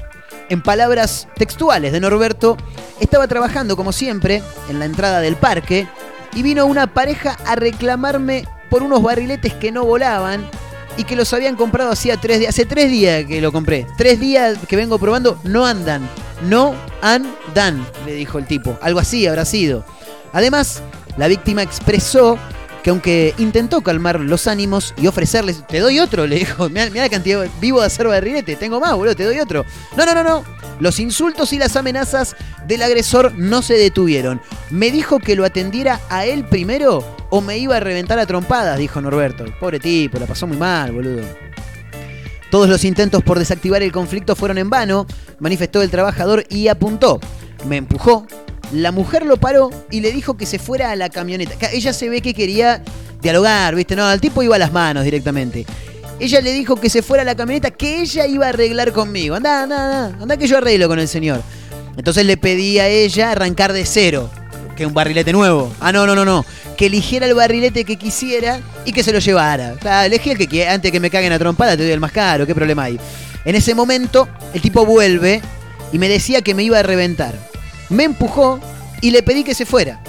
[0.49, 2.55] En palabras textuales de Norberto,
[3.01, 5.87] estaba trabajando como siempre en la entrada del parque
[6.33, 10.49] y vino una pareja a reclamarme por unos barriletes que no volaban
[10.95, 12.49] y que los habían comprado hacía tres días.
[12.49, 13.85] Hace tres días que lo compré.
[13.97, 16.07] Tres días que vengo probando, no andan.
[16.43, 18.77] No andan, le dijo el tipo.
[18.81, 19.83] Algo así habrá sido.
[20.33, 20.81] Además,
[21.17, 22.37] la víctima expresó
[22.87, 27.09] que aunque intentó calmar los ánimos y ofrecerles, te doy otro, le dijo, mira la
[27.09, 29.65] cantidad, vivo de hacer barrilete, tengo más, boludo, te doy otro.
[29.97, 30.45] No, no, no, no.
[30.79, 34.39] Los insultos y las amenazas del agresor no se detuvieron.
[34.69, 38.79] Me dijo que lo atendiera a él primero o me iba a reventar a trompadas,
[38.79, 39.43] dijo Norberto.
[39.59, 41.23] Pobre tipo, la pasó muy mal, boludo.
[42.49, 45.07] Todos los intentos por desactivar el conflicto fueron en vano,
[45.39, 47.19] manifestó el trabajador y apuntó.
[47.67, 48.25] Me empujó,
[48.73, 51.55] la mujer lo paró y le dijo que se fuera a la camioneta.
[51.57, 52.81] Ca- Ella se ve que quería
[53.21, 53.95] dialogar, ¿viste?
[53.95, 55.65] No, el tipo iba a las manos directamente.
[56.19, 59.35] Ella le dijo que se fuera a la camioneta, que ella iba a arreglar conmigo.
[59.35, 61.41] Anda, anda, anda que yo arreglo con el señor.
[61.95, 64.29] Entonces le pedí a ella arrancar de cero,
[64.75, 65.71] que un barrilete nuevo.
[65.79, 66.43] Ah, no, no, no, no.
[66.75, 69.73] Que eligiera el barrilete que quisiera y que se lo llevara.
[69.79, 70.73] Claro, elegí el que quiera.
[70.73, 72.45] Antes que me caguen a trompada, te doy el más caro.
[72.45, 72.99] ¿Qué problema hay?
[73.45, 75.41] En ese momento, el tipo vuelve
[75.91, 77.33] y me decía que me iba a reventar.
[77.89, 78.59] Me empujó
[79.01, 80.01] y le pedí que se fuera.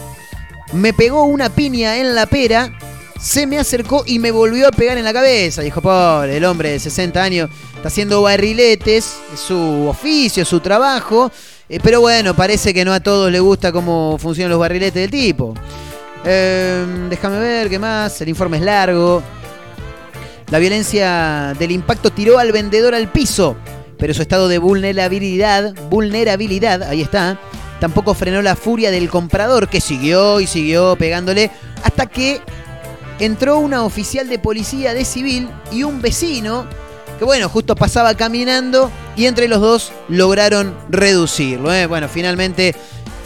[0.73, 2.73] Me pegó una piña en la pera,
[3.21, 5.63] se me acercó y me volvió a pegar en la cabeza.
[5.63, 11.31] Dijo, pobre, el hombre de 60 años está haciendo barriletes, es su oficio, su trabajo.
[11.69, 15.11] eh, pero bueno, parece que no a todos les gusta cómo funcionan los barriletes del
[15.11, 15.55] tipo.
[16.25, 18.21] Eh, déjame ver qué más.
[18.21, 19.23] El informe es largo.
[20.51, 23.57] La violencia del impacto tiró al vendedor al piso,
[23.99, 27.39] pero su estado de vulnerabilidad, vulnerabilidad, ahí está,
[27.81, 31.51] tampoco frenó la furia del comprador que siguió y siguió pegándole
[31.83, 32.41] hasta que
[33.19, 36.67] entró una oficial de policía de civil y un vecino
[37.19, 41.75] que bueno, justo pasaba caminando y entre los dos lograron reducirlo.
[41.75, 41.87] ¿eh?
[41.87, 42.77] Bueno, finalmente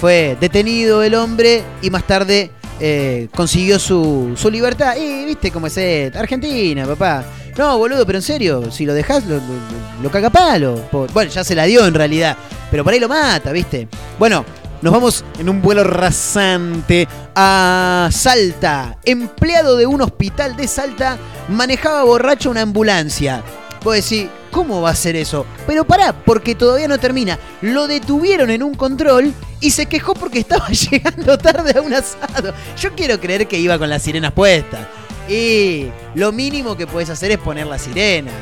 [0.00, 2.50] fue detenido el hombre y más tarde
[2.84, 4.96] eh, consiguió su, su libertad.
[4.96, 6.18] Y viste cómo es esto?
[6.18, 7.24] Argentina, papá.
[7.56, 10.80] No, boludo, pero en serio, si lo dejás, lo, lo- lo caga palo.
[11.14, 12.36] Bueno, ya se la dio en realidad,
[12.70, 13.86] pero por ahí lo mata, viste.
[14.18, 14.44] Bueno,
[14.80, 18.98] nos vamos en un vuelo rasante a Salta.
[19.04, 21.18] Empleado de un hospital de Salta
[21.48, 23.42] manejaba borracho una ambulancia.
[23.82, 25.44] Vos decís, ¿cómo va a ser eso?
[25.66, 27.38] Pero pará, porque todavía no termina.
[27.62, 32.54] Lo detuvieron en un control y se quejó porque estaba llegando tarde a un asado.
[32.78, 34.86] Yo quiero creer que iba con las sirenas puestas.
[35.28, 38.32] Y lo mínimo que puedes hacer es poner la sirena.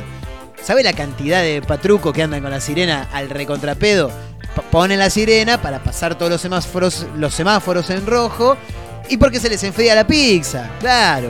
[0.61, 4.11] ¿Sabe la cantidad de patrucos que andan con la sirena al recontrapedo?
[4.69, 8.57] Ponen la sirena para pasar todos los semáforos, los semáforos en rojo
[9.09, 10.69] y porque se les enfría la pizza.
[10.79, 11.29] Claro.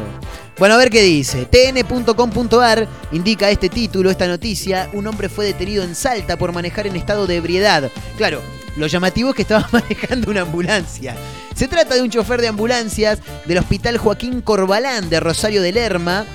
[0.57, 1.45] Bueno, a ver qué dice.
[1.45, 4.89] tn.com.ar indica este título, esta noticia.
[4.93, 7.89] Un hombre fue detenido en Salta por manejar en estado de ebriedad.
[8.17, 8.41] Claro,
[8.77, 11.15] lo llamativo es que estaba manejando una ambulancia.
[11.55, 16.25] Se trata de un chofer de ambulancias del Hospital Joaquín Corbalán de Rosario de Lerma,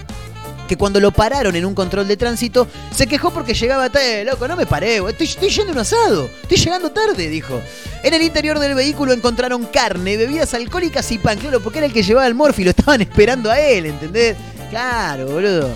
[0.66, 4.24] que cuando lo pararon en un control de tránsito, se quejó porque llegaba tarde.
[4.24, 7.60] Loco, no me paré, estoy, estoy yendo un asado, estoy llegando tarde, dijo.
[8.02, 11.92] En el interior del vehículo encontraron carne, bebidas alcohólicas y pan, claro, porque era el
[11.92, 14.36] que llevaba el morfi, lo estaban esperando a él, ¿entendés?
[14.70, 15.70] Claro, boludo.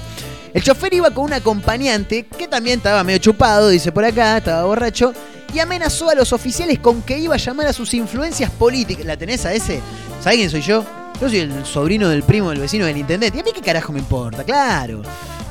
[0.53, 4.65] El chofer iba con un acompañante que también estaba medio chupado, dice por acá, estaba
[4.65, 5.13] borracho,
[5.55, 9.05] y amenazó a los oficiales con que iba a llamar a sus influencias políticas.
[9.05, 9.81] ¿La tenés a ese?
[10.21, 10.85] ¿Sabés quién soy yo?
[11.21, 13.37] Yo soy el sobrino del primo del vecino del intendente.
[13.37, 14.43] ¿Y a mí qué carajo me importa?
[14.43, 15.03] Claro.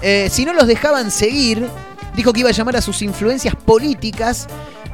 [0.02, 1.68] Eh, si no los dejaban seguir,
[2.16, 4.48] dijo que iba a llamar a sus influencias políticas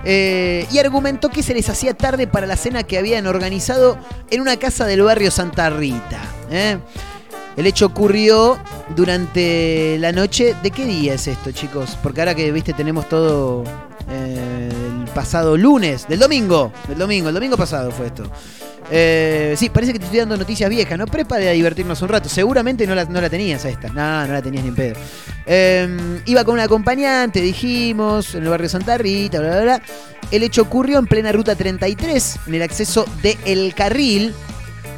[0.03, 3.97] eh, y argumentó que se les hacía tarde para la cena que habían organizado
[4.29, 6.19] en una casa del barrio Santa Rita.
[6.51, 6.77] ¿eh?
[7.55, 8.57] El hecho ocurrió
[8.97, 10.57] durante la noche.
[10.61, 11.97] ¿De qué día es esto, chicos?
[12.03, 13.63] Porque ahora que viste tenemos todo
[14.09, 18.29] el pasado lunes, del domingo, del domingo, el domingo pasado fue esto.
[18.91, 21.07] Eh, sí, parece que te estoy dando noticias viejas, ¿no?
[21.07, 22.29] Pero para divertirnos un rato.
[22.29, 23.89] Seguramente no la, no la tenías esta.
[23.89, 24.95] No, no la tenías ni en pedo.
[25.45, 29.81] Eh, iba con un acompañante, dijimos, en el barrio Santa Rita, bla, bla, bla.
[30.31, 34.33] El hecho ocurrió en plena ruta 33, en el acceso de El Carril.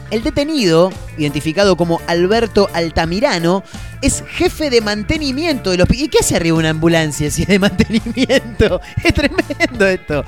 [0.09, 3.61] El detenido, identificado como Alberto Altamirano,
[4.01, 6.05] es jefe de mantenimiento del hospital.
[6.05, 8.79] ¿Y qué hace arriba una ambulancia si es de mantenimiento?
[9.03, 10.23] Es tremendo esto.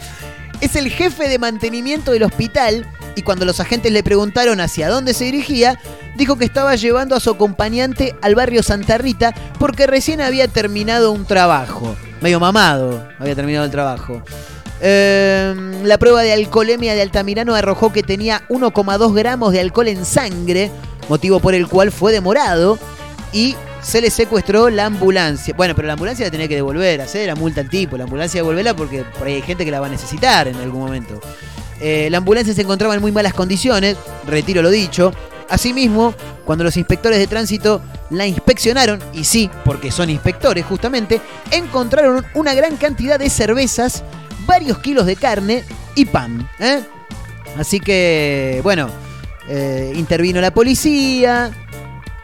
[0.59, 2.85] Es el jefe de mantenimiento del hospital
[3.19, 5.77] y cuando los agentes le preguntaron hacia dónde se dirigía,
[6.15, 11.11] dijo que estaba llevando a su acompañante al barrio Santa Rita porque recién había terminado
[11.11, 11.95] un trabajo.
[12.21, 14.21] Medio mamado había terminado el trabajo.
[14.81, 20.05] Eh, la prueba de alcoholemia de Altamirano arrojó que tenía 1,2 gramos de alcohol en
[20.05, 20.71] sangre,
[21.09, 22.79] motivo por el cual fue demorado
[23.33, 25.53] y se le secuestró la ambulancia.
[25.57, 27.97] Bueno, pero la ambulancia la tenía que devolver, hacer la multa al tipo.
[27.97, 30.81] La ambulancia devolverla porque por ahí hay gente que la va a necesitar en algún
[30.81, 31.19] momento.
[31.79, 35.11] Eh, la ambulancia se encontraba en muy malas condiciones, retiro lo dicho.
[35.49, 36.13] Asimismo,
[36.45, 42.53] cuando los inspectores de tránsito la inspeccionaron, y sí, porque son inspectores justamente, encontraron una
[42.53, 44.03] gran cantidad de cervezas,
[44.45, 45.63] varios kilos de carne
[45.95, 46.47] y pan.
[46.59, 46.81] ¿eh?
[47.57, 48.89] Así que, bueno,
[49.47, 51.51] eh, intervino la policía,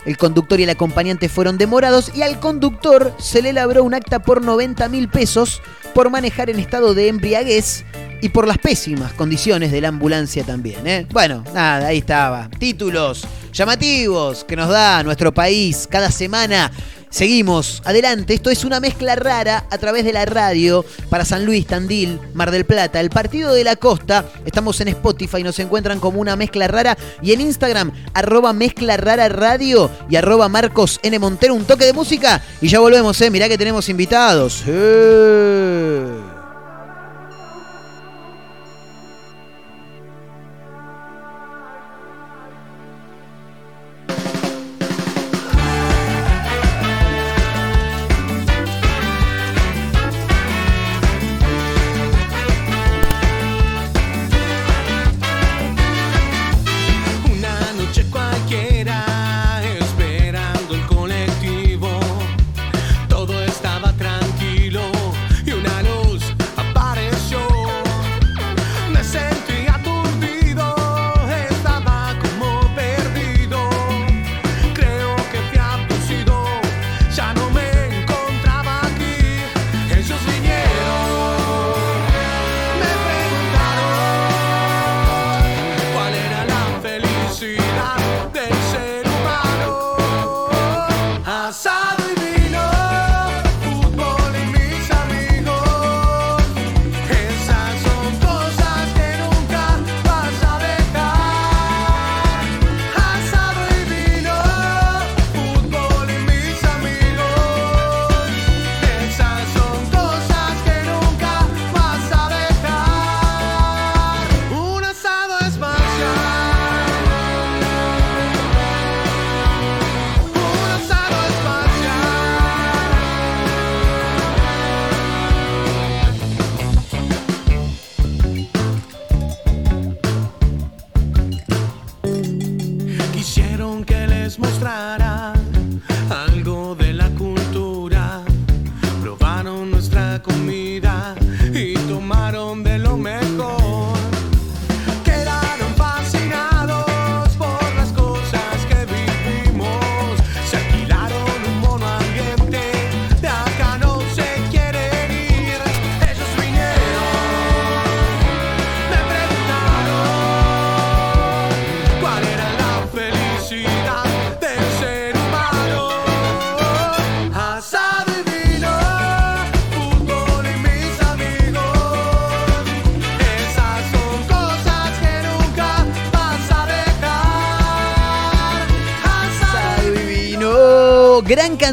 [0.06, 4.20] el conductor y el acompañante fueron demorados y al conductor se le labró un acta
[4.20, 5.62] por 90 mil pesos
[5.94, 7.86] por manejar en estado de embriaguez
[8.22, 10.86] y por las pésimas condiciones de la ambulancia también.
[10.88, 11.08] ¿eh?
[11.12, 12.50] Bueno, nada, ahí estaba.
[12.60, 13.28] Títulos.
[13.54, 16.72] llamativos que nos da nuestro país cada semana.
[17.16, 21.66] Seguimos adelante, esto es una mezcla rara a través de la radio para San Luis,
[21.66, 24.26] Tandil, Mar del Plata, el partido de la costa.
[24.46, 29.30] Estamos en Spotify, nos encuentran como una mezcla rara y en Instagram, arroba mezcla rara
[29.30, 31.18] radio y arroba Marcos N.
[31.18, 33.30] Montero, un toque de música y ya volvemos, eh.
[33.30, 34.64] Mirá que tenemos invitados.
[34.68, 36.15] Eh.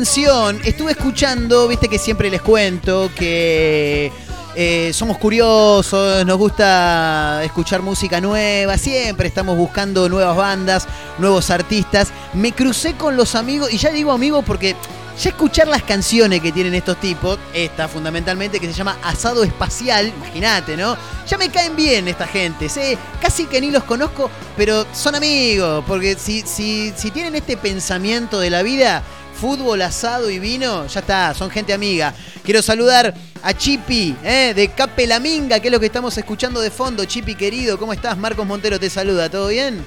[0.02, 0.60] Canción.
[0.64, 4.10] Estuve escuchando, viste que siempre les cuento que
[4.56, 10.88] eh, somos curiosos, nos gusta escuchar música nueva, siempre estamos buscando nuevas bandas,
[11.18, 12.08] nuevos artistas.
[12.32, 14.74] Me crucé con los amigos, y ya digo amigos porque
[15.22, 20.08] ya escuchar las canciones que tienen estos tipos, esta fundamentalmente que se llama Asado Espacial,
[20.08, 20.96] imagínate, ¿no?
[21.28, 25.84] Ya me caen bien esta gente, sé, casi que ni los conozco, pero son amigos,
[25.86, 29.04] porque si, si, si tienen este pensamiento de la vida,
[29.42, 32.14] fútbol, asado y vino, ya está, son gente amiga.
[32.44, 34.52] Quiero saludar a Chipi, ¿eh?
[34.54, 37.04] de Capelaminga, que es lo que estamos escuchando de fondo.
[37.04, 38.16] Chipi querido, ¿cómo estás?
[38.16, 39.84] Marcos Montero te saluda, ¿todo bien?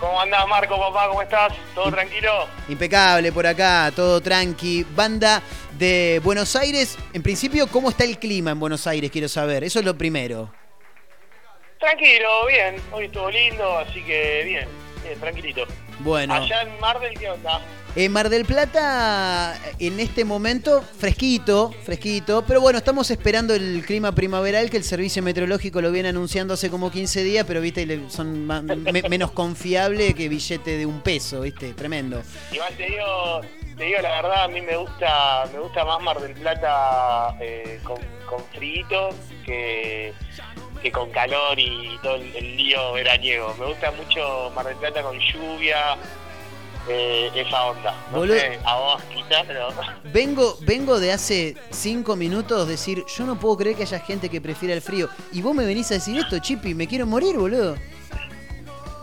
[0.00, 1.06] ¿Cómo andás, Marco, papá?
[1.06, 1.52] ¿Cómo estás?
[1.74, 2.46] ¿Todo tranquilo?
[2.70, 4.86] Impecable por acá, todo tranqui.
[4.94, 5.42] Banda
[5.78, 6.96] de Buenos Aires.
[7.12, 9.10] En principio, ¿cómo está el clima en Buenos Aires?
[9.10, 9.64] Quiero saber.
[9.64, 10.50] Eso es lo primero.
[11.78, 12.76] Tranquilo, bien.
[12.90, 14.68] Hoy estuvo lindo, así que bien,
[15.20, 15.62] tranquilito.
[16.00, 16.34] Bueno.
[16.34, 17.60] Allá en Mar del, ¿qué onda?
[17.94, 22.44] En Mar del Plata, en este momento, fresquito, fresquito.
[22.46, 26.68] Pero bueno, estamos esperando el clima primaveral que el servicio meteorológico lo viene anunciando hace
[26.68, 31.72] como 15 días, pero viste, son me- menos confiable que billete de un peso, viste,
[31.72, 32.22] tremendo.
[32.52, 33.40] Igual te digo,
[33.78, 37.80] te digo la verdad, a mí me gusta, me gusta más Mar del Plata eh,
[37.82, 37.96] con,
[38.28, 38.42] con
[39.46, 40.12] que,
[40.82, 43.54] que con calor y todo el, el lío veraniego.
[43.58, 45.96] Me gusta mucho Mar del Plata con lluvia,
[46.88, 47.92] eh, esa onda.
[48.12, 48.38] No Boludo.
[48.38, 49.68] sé, a vos quizás, pero...
[50.12, 54.40] Vengo, vengo de hace cinco minutos decir, yo no puedo creer que haya gente que
[54.40, 55.08] prefiera el frío.
[55.32, 57.76] Y vos me venís a decir esto, Chipi, me quiero morir, boludo.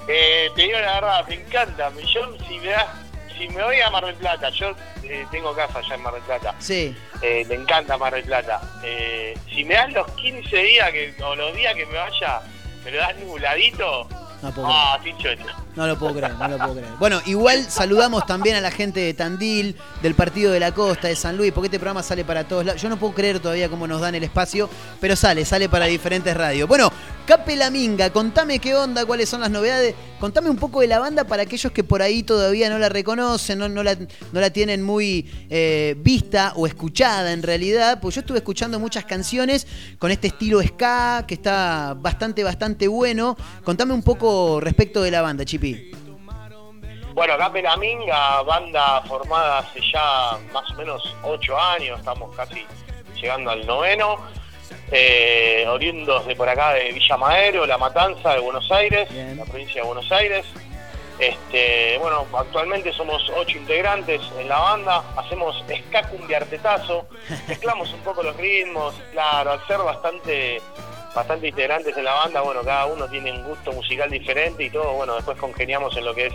[0.07, 1.91] Eh, te digo la verdad, me encanta.
[2.13, 2.87] Yo, si me das,
[3.37, 4.71] si me voy a Mar del Plata, yo
[5.03, 6.55] eh, tengo casa allá en Mar del Plata.
[6.59, 6.95] Sí.
[7.21, 8.61] Eh, me encanta Mar del Plata.
[8.83, 12.41] Eh, si me das los 15 días que, o los días que me vaya,
[12.83, 14.07] me lo das nubladito,
[14.41, 15.45] No puedo Ah, Tinchocho.
[15.75, 16.89] No lo puedo creer, no lo puedo creer.
[16.99, 21.15] Bueno, igual saludamos también a la gente de Tandil, del Partido de la Costa, de
[21.15, 22.81] San Luis, porque este programa sale para todos lados.
[22.81, 24.69] Yo no puedo creer todavía cómo nos dan el espacio,
[25.01, 26.67] pero sale, sale para diferentes radios.
[26.67, 26.91] Bueno,
[27.25, 29.95] Cape La Minga, contame qué onda, cuáles son las novedades.
[30.19, 33.59] Contame un poco de la banda para aquellos que por ahí todavía no la reconocen,
[33.59, 37.99] no, no, la, no la tienen muy eh, vista o escuchada en realidad.
[38.01, 39.65] Pues yo estuve escuchando muchas canciones
[39.99, 43.37] con este estilo ska que está bastante, bastante bueno.
[43.63, 45.62] Contame un poco respecto de la banda, Chipi.
[47.13, 52.65] Bueno, acá Pelaminga, banda formada hace ya más o menos ocho años, estamos casi
[53.21, 54.17] llegando al noveno,
[54.91, 59.07] eh, oriundos de por acá de Villa Madero, La Matanza de Buenos Aires,
[59.37, 60.45] la provincia de Buenos Aires.
[61.19, 67.07] Este, bueno, actualmente somos ocho integrantes en la banda, hacemos ska cumbiartetazo,
[67.47, 70.59] mezclamos un poco los ritmos, claro, al ser bastante
[71.13, 74.93] bastante integrantes en la banda, bueno, cada uno tiene un gusto musical diferente y todo,
[74.93, 76.33] bueno, después congeniamos en lo que es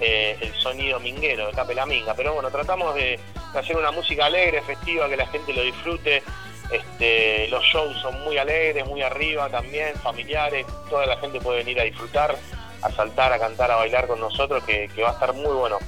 [0.00, 2.14] eh, el sonido minguero de Capela Minga.
[2.14, 3.18] Pero bueno, tratamos de,
[3.54, 6.22] hacer una música alegre, festiva, que la gente lo disfrute.
[6.70, 11.80] Este, los shows son muy alegres, muy arriba también, familiares, toda la gente puede venir
[11.80, 12.36] a disfrutar,
[12.82, 15.78] a saltar, a cantar, a bailar con nosotros, que, va a estar muy bueno.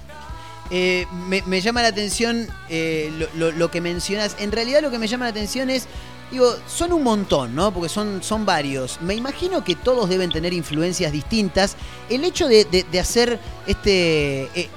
[0.71, 4.37] Eh, me, llama la atención eh, lo- lo que mencionas.
[4.41, 5.87] En realidad lo que me llama la atención es,
[6.31, 7.73] digo, son un montón, ¿no?
[7.73, 9.01] Porque son, son varios.
[9.01, 11.77] Me imagino que todos deben tener influencias distintas.
[12.09, 14.69] El hecho de, de- de hacer este eh,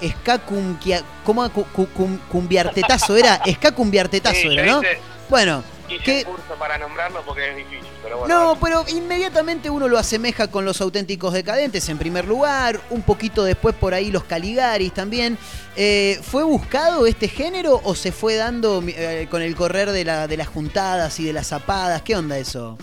[1.94, 4.82] cum- cumbiartetazo, era ska cumbiartetazo, Sí, era, ¿no?
[4.82, 4.98] hice-
[5.30, 5.64] Bueno,
[5.96, 6.26] Hice ¿qué?
[6.28, 8.34] un curso para nombrarlo porque es difícil, pero bueno.
[8.34, 13.44] No, pero inmediatamente uno lo asemeja con los auténticos decadentes en primer lugar, un poquito
[13.44, 15.38] después por ahí los Caligaris también.
[15.76, 20.28] Eh, ¿Fue buscado este género o se fue dando eh, con el correr de, la,
[20.28, 22.02] de las juntadas y de las zapadas?
[22.04, 22.78] ¿Qué onda eso?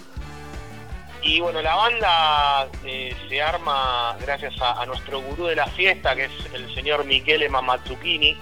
[1.23, 6.17] Y bueno, la banda eh, se arma gracias a, a nuestro gurú de la fiesta,
[6.17, 8.39] que es el señor Michele Mamazzucchini,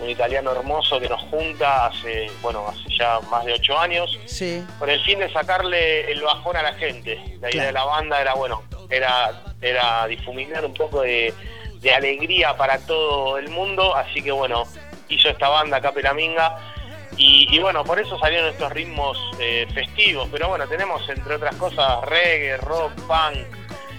[0.00, 4.64] un italiano hermoso que nos junta hace, bueno, hace ya más de ocho años, Sí.
[4.78, 7.16] con el fin de sacarle el bajón a la gente.
[7.40, 7.66] La idea Claro.
[7.66, 11.34] de la banda era, bueno, era, era difuminar un poco de,
[11.80, 14.64] de alegría para todo el mundo, así que bueno,
[15.08, 16.74] hizo esta banda Capela Minga.
[17.16, 21.56] Y, y bueno, por eso salieron estos ritmos eh, festivos, pero bueno, tenemos entre otras
[21.56, 23.38] cosas reggae, rock, punk,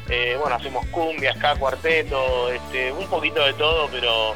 [0.10, 4.36] eh, bueno, hacemos cumbia, ska, cuarteto, este, un poquito de todo, pero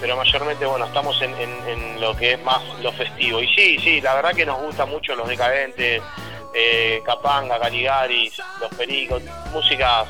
[0.00, 3.40] pero mayormente, bueno, estamos en, en- en lo que es más lo festivo.
[3.40, 6.02] Y sí, sí, la verdad que nos gustan mucho los decadentes,
[6.54, 9.22] eh, Capanga, Caligaris, Los Pericos,
[9.52, 10.08] músicas,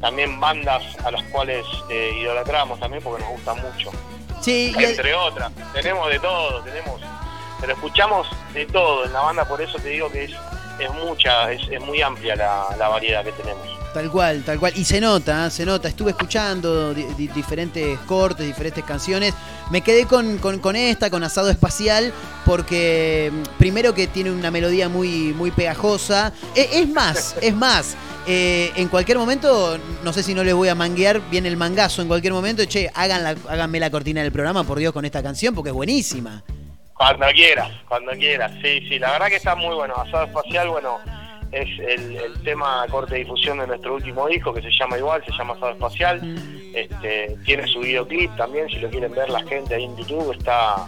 [0.00, 3.90] también bandas a las cuales eh, idolatramos también porque nos gustan mucho.
[4.40, 7.00] Sí, Entre otras, tenemos de todo, tenemos,
[7.60, 10.32] pero escuchamos de todo en la banda, por eso te digo que es,
[10.78, 13.66] es mucha, es, es muy amplia la, la variedad que tenemos.
[13.94, 14.72] Tal cual, tal cual.
[14.76, 15.50] Y se nota, ¿eh?
[15.52, 15.86] se nota.
[15.88, 19.32] Estuve escuchando di- di- diferentes cortes, diferentes canciones.
[19.70, 22.12] Me quedé con, con- con esta, con Asado Espacial,
[22.44, 26.32] porque mm, primero que tiene una melodía muy, muy pegajosa.
[26.56, 27.96] E- es más, es más.
[28.26, 32.02] eh, en cualquier momento, no sé si no les voy a manguear, viene el mangazo
[32.02, 32.64] en cualquier momento.
[32.64, 35.74] Che, hagan la- háganme la cortina del programa, por Dios, con esta canción, porque es
[35.74, 36.42] buenísima.
[36.94, 39.94] Cuando quieras, cuando quieras, sí, sí, la verdad que está muy bueno.
[39.96, 40.98] Asado Espacial, bueno,
[41.54, 45.24] es el, el tema corte de difusión de nuestro último disco que se llama igual,
[45.24, 46.20] se llama Asado Espacial.
[46.74, 50.86] Este, tiene su videoclip también, si lo quieren ver la gente ahí en YouTube, está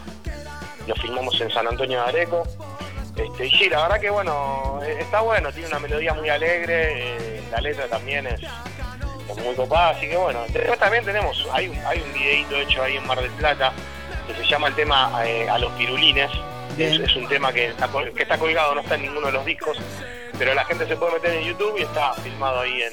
[0.86, 2.42] lo filmamos en San Antonio de Areco.
[3.16, 7.16] Este, y sí, la verdad que bueno, eh, está bueno, tiene una melodía muy alegre,
[7.16, 11.68] eh, la letra también es, es muy copada, así que bueno, después también tenemos, hay
[11.68, 13.72] un, hay un videito hecho ahí en Mar del Plata
[14.26, 16.30] que se llama el tema eh, A los pirulines,
[16.76, 19.46] es, es un tema que está, que está colgado, no está en ninguno de los
[19.46, 19.78] discos,
[20.39, 22.93] pero la gente se puede meter en YouTube y está filmado ahí en,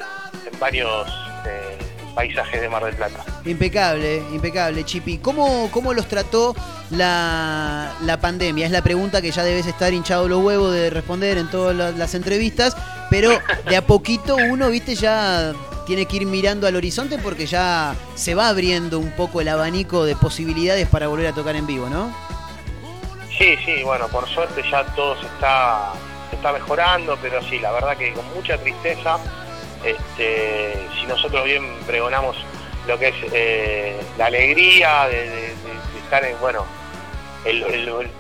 [0.54, 1.08] en varios
[1.46, 1.78] eh,
[2.16, 3.24] paisajes de Mar del Plata.
[3.46, 5.18] Impecable, impecable, Chipi.
[5.18, 6.56] ¿Cómo, cómo los trató
[6.92, 8.66] la, la pandemia?
[8.66, 11.92] Es la pregunta que ya debes estar hinchado los huevos de responder en todas la-
[11.92, 12.76] las entrevistas,
[13.10, 13.32] pero
[13.68, 15.54] de a poquito uno, viste, ya
[15.86, 20.06] tiene que ir mirando al horizonte porque ya se va abriendo un poco el abanico
[20.06, 22.16] de posibilidades para volver a tocar en vivo, ¿no?
[23.38, 25.92] Sí, sí, bueno, por suerte ya todo se está,
[26.44, 29.18] está mejorando, pero sí, la verdad que con mucha tristeza,
[29.82, 32.36] este, si nosotros bien pregonamos
[32.86, 35.54] lo que es eh, la alegría de,
[36.04, 36.66] estar en, bueno,
[37.46, 37.64] el-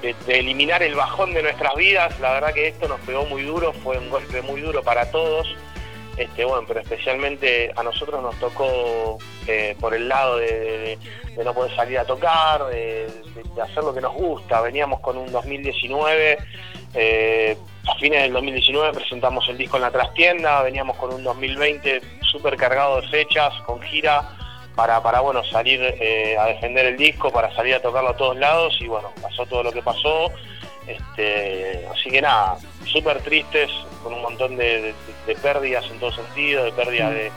[0.01, 3.73] de, eliminar el bajón de nuestras vidas, la verdad que esto nos pegó muy duro,
[3.73, 5.53] fue un golpe muy duro para todos,
[6.15, 9.17] este, bueno, pero especialmente a nosotros nos tocó
[9.47, 10.97] eh, por el lado de,
[11.43, 13.05] no poder salir a tocar, de
[13.61, 14.61] hacer lo que nos gusta.
[14.61, 16.37] Veníamos con un 2019,
[16.93, 17.57] eh,
[17.87, 22.55] a fines del 2019 presentamos el disco en la trastienda, veníamos con un 2020 súper
[22.57, 24.29] cargado de fechas, con gira,
[24.75, 28.37] para, para bueno, salir eh, a defender el disco, para salir a tocarlo a todos
[28.37, 30.31] lados y bueno, pasó todo lo que pasó.
[30.87, 33.69] Este, así que nada, súper tristes,
[34.03, 34.93] con un montón de, de-
[35.27, 37.31] de pérdidas en todo sentido, de pérdidas de,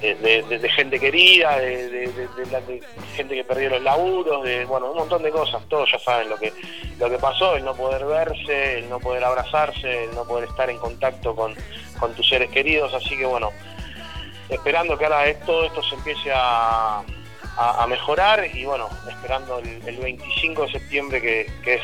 [0.00, 2.82] de, gente querida, de,
[3.14, 5.62] gente que perdió los laburos, de bueno, un montón de cosas.
[5.68, 6.52] Todos ya saben lo que
[6.98, 10.68] lo que pasó, el no poder verse, el no poder abrazarse, el no poder estar
[10.70, 11.54] en contacto con,
[11.98, 12.92] con tus seres queridos.
[12.94, 13.50] Así que bueno,
[14.48, 16.98] esperando que ahora todo esto se empiece a,
[17.56, 21.82] a- a mejorar y bueno, esperando el, el 25 de septiembre que, que es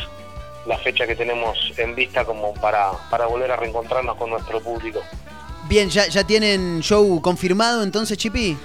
[0.66, 5.00] la fecha que tenemos en vista como para, para volver a reencontrarnos con nuestro público.
[5.72, 8.58] Bien, ¿ya, ya tienen show confirmado entonces, Chipi?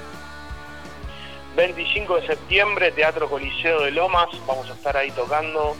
[1.55, 5.77] 25 de septiembre, Teatro Coliseo de Lomas, vamos a estar ahí tocando,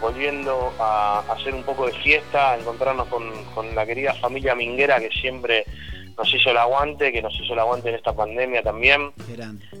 [0.00, 3.24] volviendo a hacer un poco de fiesta, a encontrarnos con,
[3.56, 5.64] con la querida familia Minguera que siempre
[6.16, 9.10] nos hizo el aguante, que nos hizo el aguante en esta pandemia también,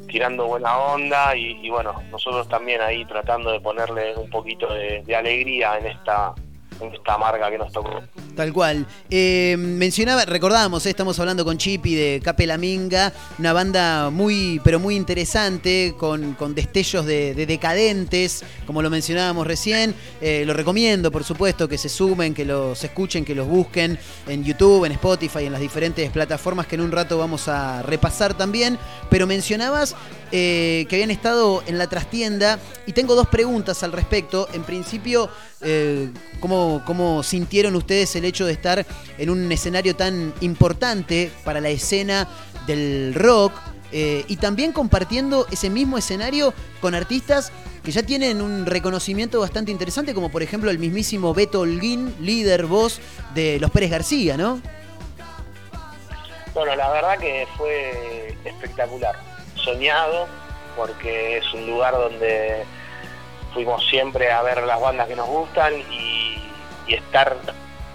[0.08, 5.04] tirando buena onda y, y bueno, nosotros también ahí tratando de ponerle un poquito de,
[5.04, 6.34] de alegría en esta,
[6.80, 8.00] esta amarga que nos tocó.
[8.36, 8.86] Tal cual.
[9.10, 14.60] Eh, mencionaba, recordábamos, eh, estamos hablando con Chipi de Cape La Minga, una banda muy,
[14.62, 19.94] pero muy interesante, con, destellos de, de decadentes, como lo mencionábamos recién.
[20.20, 24.44] Eh, lo recomiendo, por supuesto, que se sumen, que los escuchen, que los busquen en
[24.44, 28.78] YouTube, en Spotify, en las diferentes plataformas que en un rato vamos a repasar también.
[29.10, 29.96] Pero mencionabas
[30.30, 34.48] que habían estado en la trastienda y tengo dos preguntas al respecto.
[34.52, 35.30] En principio,
[35.62, 38.86] eh, ¿cómo, ¿cómo sintieron ustedes el hecho de estar
[39.18, 42.28] en un escenario tan importante para la escena
[42.66, 43.52] del rock?
[43.92, 47.52] eh, y también compartiendo ese mismo escenario con artistas
[47.82, 52.66] que ya tienen un reconocimiento bastante interesante, como por ejemplo el mismísimo Beto Holguín, líder
[52.66, 53.00] voz
[53.34, 54.60] de Los Pérez García, ¿no?
[56.52, 59.14] Bueno, la verdad que fue espectacular,
[59.54, 60.26] soñado,
[60.76, 62.64] porque es un lugar donde
[63.52, 66.36] fuimos siempre a ver las bandas que nos gustan y,
[66.88, 67.36] estar,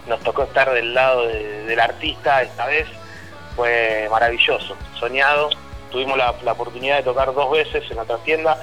[0.07, 2.87] nos tocó estar del lado de- del artista esta vez,
[3.55, 5.49] fue maravilloso, soñado.
[5.91, 8.57] Tuvimos la, la oportunidad de tocar dos veces en otra tienda.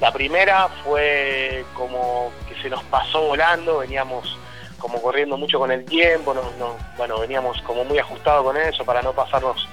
[0.00, 4.36] La primera fue como que se nos pasó volando, veníamos
[4.78, 8.84] como corriendo mucho con el tiempo, no, no- bueno, veníamos como muy ajustados con eso
[8.84, 9.68] para no pasarnos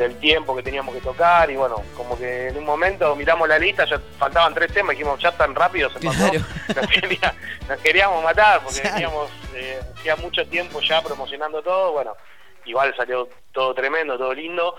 [0.00, 3.58] del tiempo que teníamos que tocar y bueno, como que en un momento miramos la
[3.58, 6.24] lista, ya faltaban tres temas, dijimos ya tan rápido se pasó,
[6.74, 7.34] nos, quería-
[7.68, 8.94] nos queríamos matar porque Claro.
[8.94, 12.16] veníamos eh, hacía mucho tiempo ya promocionando todo, bueno,
[12.64, 14.74] igual salió todo tremendo, todo lindo.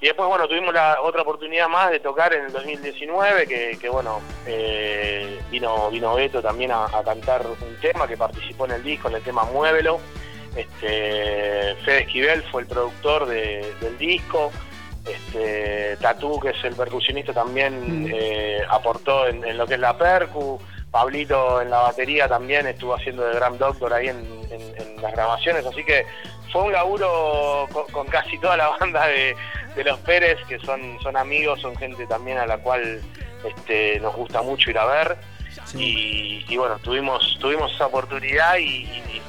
[0.00, 3.88] Y después, bueno, tuvimos la otra oportunidad más de tocar en el 2019, que, que,
[3.88, 8.82] bueno, eh, vino vino Beto también a, a cantar un tema que participó en el
[8.84, 9.98] disco, en el tema Muévelo.
[10.56, 14.50] Este, Fede Esquivel fue el productor de- del disco.
[15.06, 19.96] Este, Tatú, que es el percusionista, también eh, aportó en, en lo que es la
[19.96, 20.60] percu.
[20.90, 24.18] Pablito en la batería también estuvo haciendo de Grand Doctor ahí en,
[24.50, 25.64] en- en las grabaciones.
[25.66, 26.04] Así que
[26.52, 29.34] fue un laburo con, con casi toda la banda de,
[29.76, 33.00] de los Pérez, que son, son amigos, son gente también a la cual
[33.44, 35.16] este, nos gusta mucho ir a ver.
[35.74, 38.86] Y, y bueno, tuvimos, tuvimos esa oportunidad y,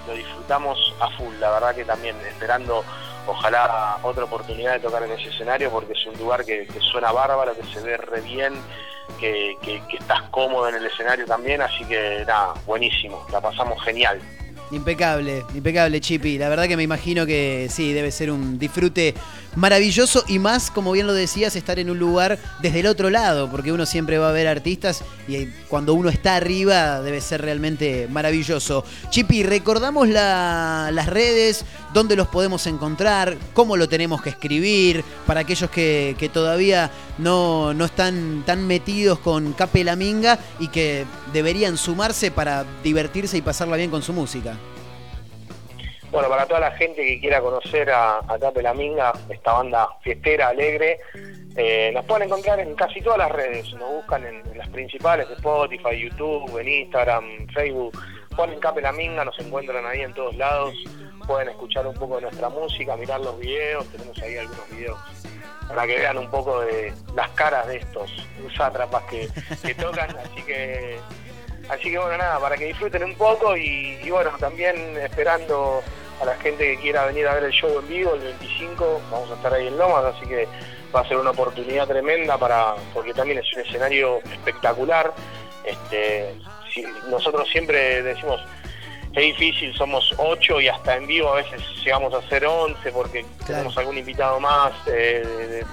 [0.07, 1.35] lo disfrutamos a full.
[1.39, 2.83] La verdad que también esperando
[3.27, 7.11] ojalá otra oportunidad de tocar en ese escenario porque es un lugar que, que suena
[7.11, 8.53] bárbaro, que se ve re bien,
[9.19, 13.79] que, que- que estás cómodo en el escenario también, así que nada, buenísimo, la pasamos
[13.83, 14.19] genial.
[14.72, 16.38] Impecable, impecable, Chipi.
[16.38, 19.15] La verdad que me imagino que sí, debe ser un disfrute
[19.55, 23.49] maravilloso y más, como bien lo decías, estar en un lugar desde el otro lado,
[23.49, 28.07] porque uno siempre va a ver artistas y cuando uno está arriba debe ser realmente
[28.11, 28.86] maravilloso.
[29.09, 35.41] Chipi, recordamos la- las redes, dónde los podemos encontrar, cómo lo tenemos que escribir, para
[35.41, 41.05] aquellos que, que todavía no, no están tan metidos con Cape la Minga y que
[41.33, 44.55] deberían sumarse para divertirse y pasarla bien con su música.
[46.11, 49.89] Bueno, para toda la gente que quiera conocer a, a Tape la Minga, esta banda
[50.01, 50.99] fiestera, alegre,
[51.55, 53.71] eh, nos pueden encontrar en casi todas las redes.
[53.73, 57.97] Nos buscan en, las principales, Spotify, YouTube, en Instagram, Facebook.
[58.35, 60.73] Ponen Cape la Minga, nos encuentran ahí en todos lados.
[61.30, 63.86] Pueden escuchar un poco de nuestra música, mirar los videos.
[63.89, 64.99] Tenemos ahí algunos videos
[65.67, 68.09] para que vean un poco de las caras de estos
[68.57, 69.30] sátrapas que,
[69.75, 70.09] tocan.
[70.17, 70.97] Así que
[71.69, 75.84] Así que bueno, nada, para que disfruten un poco y, bueno, también esperando
[76.19, 79.30] a la gente que quiera venir a ver el show en vivo el 25, vamos
[79.30, 80.47] a estar ahí en Lomas, así que
[80.93, 85.13] va a ser una oportunidad tremenda para, porque también es un escenario espectacular.
[85.63, 86.34] Este,
[87.07, 88.41] nosotros siempre decimos,
[89.14, 93.26] es difícil, somos ocho y hasta en vivo a veces llegamos a ser 11 porque
[93.45, 95.24] tenemos algún invitado más eh,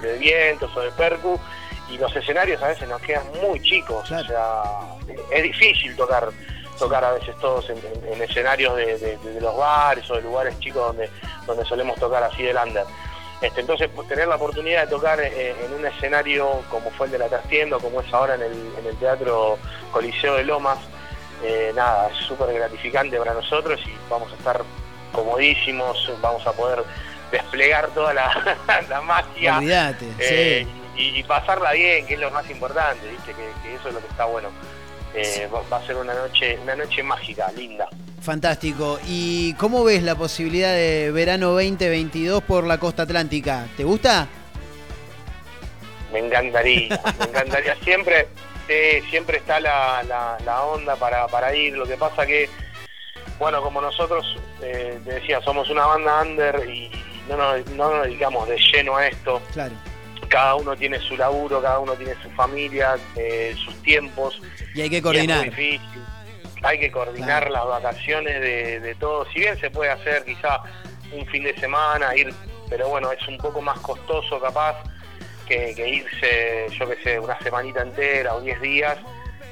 [0.01, 1.39] de, de- vientos o de percu
[1.89, 4.63] y los escenarios a veces nos quedan muy chicos, o sea,
[5.31, 6.29] es difícil tocar
[6.79, 10.21] tocar a veces todos en, en- en escenarios de, de- de los bares o de
[10.21, 11.09] lugares chicos donde,
[11.45, 12.83] donde solemos tocar así del under.
[13.41, 17.11] Este, entonces, pues, tener la oportunidad de tocar eh, en un escenario como fue el
[17.11, 19.57] de la Trastienda, o como es ahora en el, en el Teatro
[19.91, 20.79] Coliseo de Lomas,
[21.43, 24.63] eh, nada, es súper gratificante para nosotros y vamos a estar
[25.11, 26.83] comodísimos, vamos a poder
[27.31, 28.57] desplegar toda la,
[28.89, 29.59] la magia
[30.19, 30.65] eh,
[30.95, 31.01] sí.
[31.01, 33.33] y, y pasarla bien, que es lo más importante, ¿viste?
[33.33, 34.49] Que, que eso es lo que está bueno.
[35.13, 37.87] Eh, va, va a ser una noche, una noche mágica, linda.
[38.21, 38.99] Fantástico.
[39.07, 43.67] ¿Y cómo ves la posibilidad de verano 2022 por la costa atlántica?
[43.77, 44.27] ¿Te gusta?
[46.11, 47.75] Me encantaría, me encantaría.
[47.83, 48.27] Siempre,
[48.67, 51.77] sí, siempre está la, la, la onda para, para ir.
[51.77, 52.49] Lo que pasa que,
[53.39, 56.91] bueno, como nosotros, eh, te decía, somos una banda under y
[57.29, 59.41] no nos, no nos dedicamos de lleno a esto.
[59.53, 59.73] Claro.
[60.29, 64.41] Cada uno tiene su laburo, cada uno tiene su familia, eh, sus tiempos.
[64.75, 65.47] Y hay que coordinar.
[65.47, 66.03] es muy difícil.
[66.63, 69.27] Hay que coordinar las vacaciones de, de todos.
[69.31, 70.61] Si bien se puede hacer quizá
[71.13, 72.33] un fin de semana, ir,
[72.69, 74.75] pero bueno, es un poco más costoso capaz
[75.47, 78.97] que, que irse, yo qué sé, una semanita entera o 10 días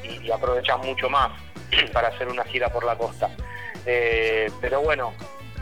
[0.04, 1.32] y, y aprovechar mucho más
[1.93, 3.30] para hacer una gira por la costa.
[3.86, 5.14] Eh, pero bueno,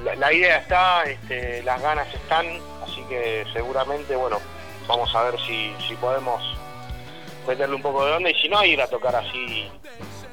[0.04, 2.46] la, la idea está, este, las ganas están,
[2.84, 4.40] así que seguramente, bueno,
[4.88, 6.42] vamos a ver si, si podemos
[7.48, 9.70] meterle un poco de onda y si no, ir a tocar así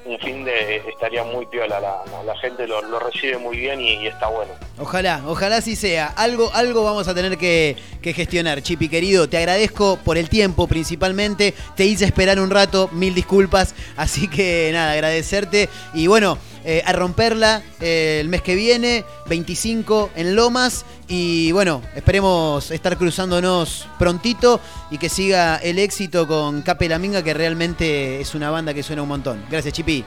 [0.05, 3.97] un fin de estaría muy piola, la, la- gente lo, lo recibe muy bien y,
[4.03, 4.53] y está bueno.
[4.79, 6.07] Ojalá, ojalá así sea.
[6.07, 9.29] Algo, algo vamos a tener que, que gestionar, Chipi querido.
[9.29, 11.53] Te agradezco por el tiempo principalmente.
[11.77, 13.75] Te hice esperar un rato, mil disculpas.
[13.97, 15.69] Así que nada, agradecerte.
[15.93, 20.85] Y bueno, eh, a romperla eh, el mes que viene, 25 en Lomas.
[21.09, 27.23] Y bueno, esperemos estar cruzándonos prontito y que siga el éxito con Cape La Minga,
[27.23, 29.45] que realmente es una banda que suena un montón.
[29.51, 30.05] Gracias, Chipi.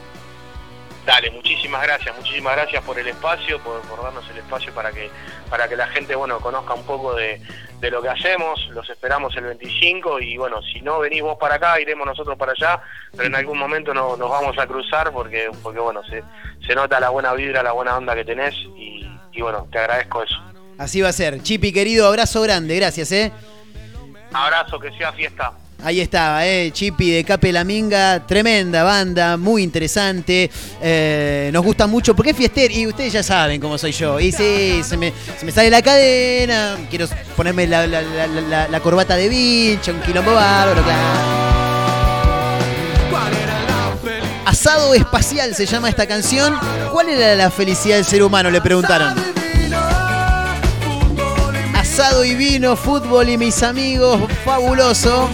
[1.05, 5.09] Dale, muchísimas gracias, muchísimas gracias por el espacio, por, por darnos el espacio para que
[5.49, 7.41] para que la gente bueno conozca un poco de,
[7.81, 8.65] de lo que hacemos.
[8.69, 12.53] Los esperamos el 25 y bueno, si no venís vos para acá, iremos nosotros para
[12.53, 12.81] allá,
[13.11, 16.23] pero en algún momento no- nos vamos a cruzar porque porque bueno, se,
[16.65, 20.23] se nota la buena vibra, la buena onda que tenés y, y bueno, te agradezco
[20.23, 20.35] eso.
[20.77, 21.43] Así va a ser.
[21.43, 22.77] Chipi querido, abrazo grande.
[22.77, 23.31] Gracias, ¿eh?
[24.31, 25.51] Abrazo, que sea fiesta.
[25.85, 30.49] Ahí estaba, eh, Chipi de Cape La Minga, tremenda banda, muy interesante.
[30.81, 34.17] eh, nos gusta mucho porque es fiester y ustedes ya saben cómo soy yo.
[34.17, 35.11] Y sí, se me,
[35.51, 37.05] sale la cadena, quiero
[37.35, 40.83] ponerme la, corbata de bicho, un quilombo bárbaro.
[44.45, 46.57] Asado espacial se llama esta canción.
[46.93, 48.49] ¿Cuál era la felicidad del ser humano?
[48.49, 49.15] Le preguntaron.
[51.75, 55.29] Asado y vino, fútbol y mis amigos, fabuloso.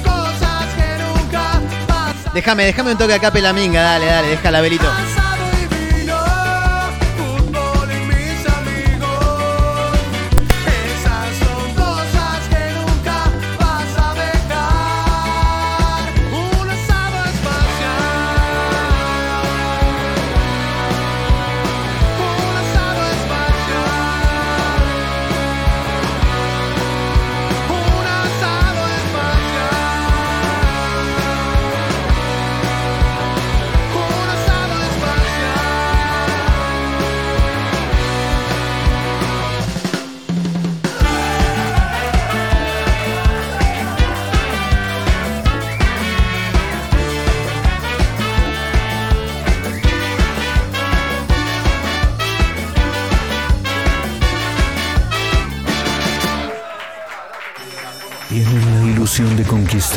[2.33, 5.18] Déjame, déjame un toque acá, Pelaminga, dale, dale, déjala, Belito.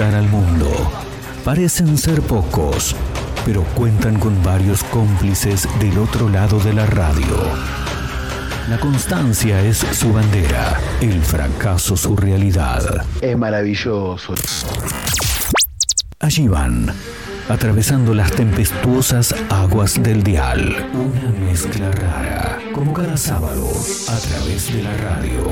[0.03, 0.71] Conquistar al mundo.
[1.45, 2.95] Parecen ser pocos,
[3.45, 7.37] pero cuentan con varios cómplices del otro lado de la radio.
[8.69, 13.05] La constancia es su bandera, el fracaso su realidad.
[13.21, 14.35] Es maravilloso.
[16.21, 16.87] Allí van,
[17.49, 20.91] atravesando las tempestuosas aguas del dial.
[20.95, 23.69] Una mezcla rara, como cada sábado,
[24.09, 25.51] a través de la radio.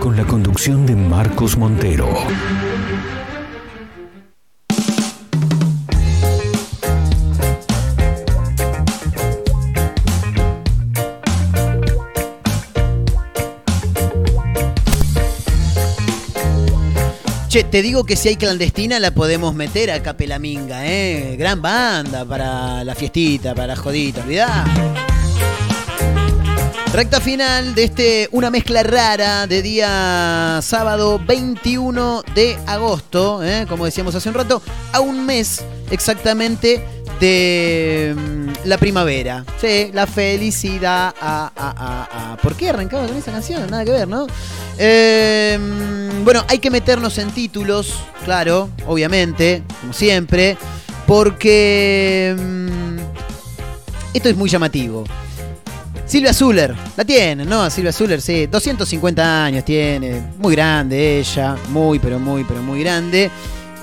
[0.00, 2.08] Con la conducción de Marcos Montero.
[17.54, 21.36] Te digo que si hay clandestina la podemos meter a Capelaminga, ¿eh?
[21.38, 24.64] Gran banda para la fiestita, para la jodita, olvidá.
[26.92, 33.66] Recta final de este Una mezcla rara de día sábado 21 de agosto, ¿eh?
[33.68, 36.84] como decíamos hace un rato, a un mes exactamente
[37.20, 39.44] de mm, la primavera.
[39.60, 41.14] Sí, la felicidad.
[41.20, 42.36] A, a, a, a.
[42.38, 43.70] ¿Por qué arrancaba con esa canción?
[43.70, 44.26] Nada que ver, ¿no?
[44.26, 50.56] Mm, bueno, hay que meternos en títulos, claro, obviamente, como siempre,
[51.06, 52.98] porque mm,
[54.14, 55.04] esto es muy llamativo.
[56.06, 57.70] Silvia Zuller, la tiene, ¿no?
[57.70, 63.30] Silvia Zuller, sí, 250 años tiene, muy grande ella, muy, pero muy, pero muy grande.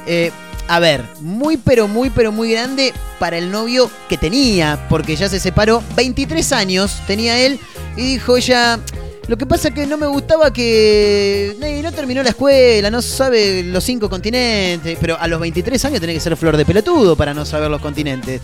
[0.07, 0.31] Eh,
[0.67, 5.27] a ver, muy, pero muy, pero muy grande para el novio que tenía, porque ya
[5.27, 7.59] se separó, 23 años tenía él,
[7.97, 8.79] y dijo ella,
[9.27, 13.63] lo que pasa que no me gustaba que eh, no terminó la escuela, no sabe
[13.63, 17.33] los cinco continentes, pero a los 23 años tiene que ser flor de pelotudo para
[17.33, 18.41] no saber los continentes.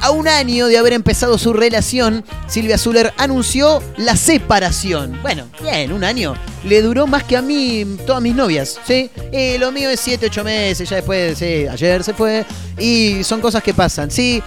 [0.00, 5.20] A un año de haber empezado su relación, Silvia Zuller anunció la separación.
[5.20, 6.34] Bueno, bien, un año.
[6.64, 9.10] Le duró más que a mí, todas mis novias, ¿sí?
[9.32, 12.46] Y lo mío es 7, 8 meses, ya después, sí, ayer se fue.
[12.78, 14.42] Y son cosas que pasan, ¿sí?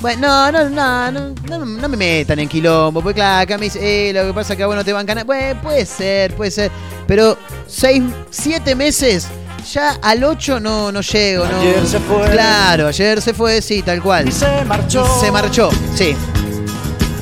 [0.00, 4.10] Bueno, no, no, no, no, no me metan en quilombo, porque claro, acá me dice,
[4.10, 5.24] eh, lo que pasa es que a vos no te van a ganar.
[5.24, 6.70] Bueno, puede ser, puede ser.
[7.06, 9.28] Pero 6, 7 meses,
[9.72, 11.60] ya al 8 no, no llego, ¿no?
[11.60, 12.30] Ayer se fue.
[12.30, 14.28] Claro, ayer se fue, sí, tal cual.
[14.28, 15.06] Y se marchó.
[15.06, 16.14] Y se marchó, sí.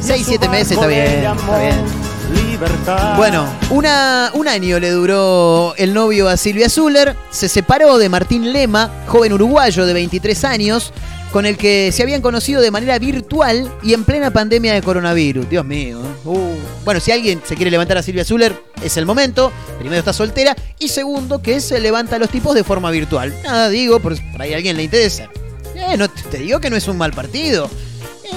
[0.00, 2.02] 6, 7 meses está bien, está bien.
[2.34, 3.16] Libertad.
[3.16, 7.14] Bueno, una, un año le duró el novio a Silvia Zuller.
[7.30, 10.92] Se separó de Martín Lema, joven uruguayo de 23 años,
[11.32, 15.48] con el que se habían conocido de manera virtual y en plena pandemia de coronavirus.
[15.48, 16.00] Dios mío.
[16.00, 16.28] ¿eh?
[16.28, 16.56] Uh.
[16.84, 19.50] Bueno, si alguien se quiere levantar a Silvia Zuller, es el momento.
[19.78, 23.34] Primero está soltera y segundo que se levanta a los tipos de forma virtual.
[23.42, 25.30] Nada, digo, por, por ahí a alguien le interesa.
[25.74, 27.70] Eh, no, te digo que no es un mal partido.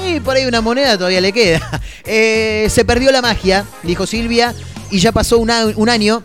[0.08, 1.82] Y por ahí una moneda todavía le queda.
[2.08, 4.54] Eh, se perdió la magia, dijo Silvia,
[4.92, 6.22] y ya pasó un año.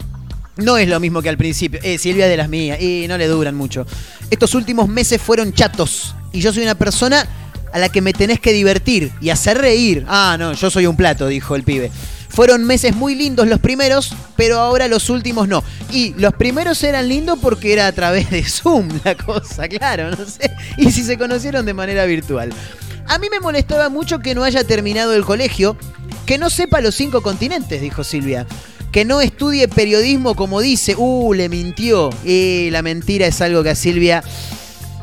[0.57, 1.81] No es lo mismo que al principio.
[1.83, 3.87] Eh, Silvia de las mías, y no le duran mucho.
[4.31, 7.27] Estos últimos meses fueron chatos, y yo soy una persona
[7.73, 10.05] a la que me tenés que divertir y hacer reír.
[10.09, 11.91] Ah, no, yo soy un plato, dijo el pibe.
[12.29, 15.65] Fueron meses muy lindos los primeros, pero ahora los últimos no.
[15.93, 20.25] Y los primeros eran lindos porque era a través de Zoom la cosa, claro, no
[20.25, 20.51] sé.
[20.77, 22.53] Y si se conocieron de manera virtual.
[23.09, 25.77] A mí me molestaba mucho que no haya terminado el colegio,
[26.25, 28.47] que no sepa los cinco continentes, dijo Silvia.
[28.93, 30.95] Que no estudie periodismo como dice.
[30.97, 32.11] Uh, le mintió.
[32.25, 34.23] Y la mentira es algo que a Silvia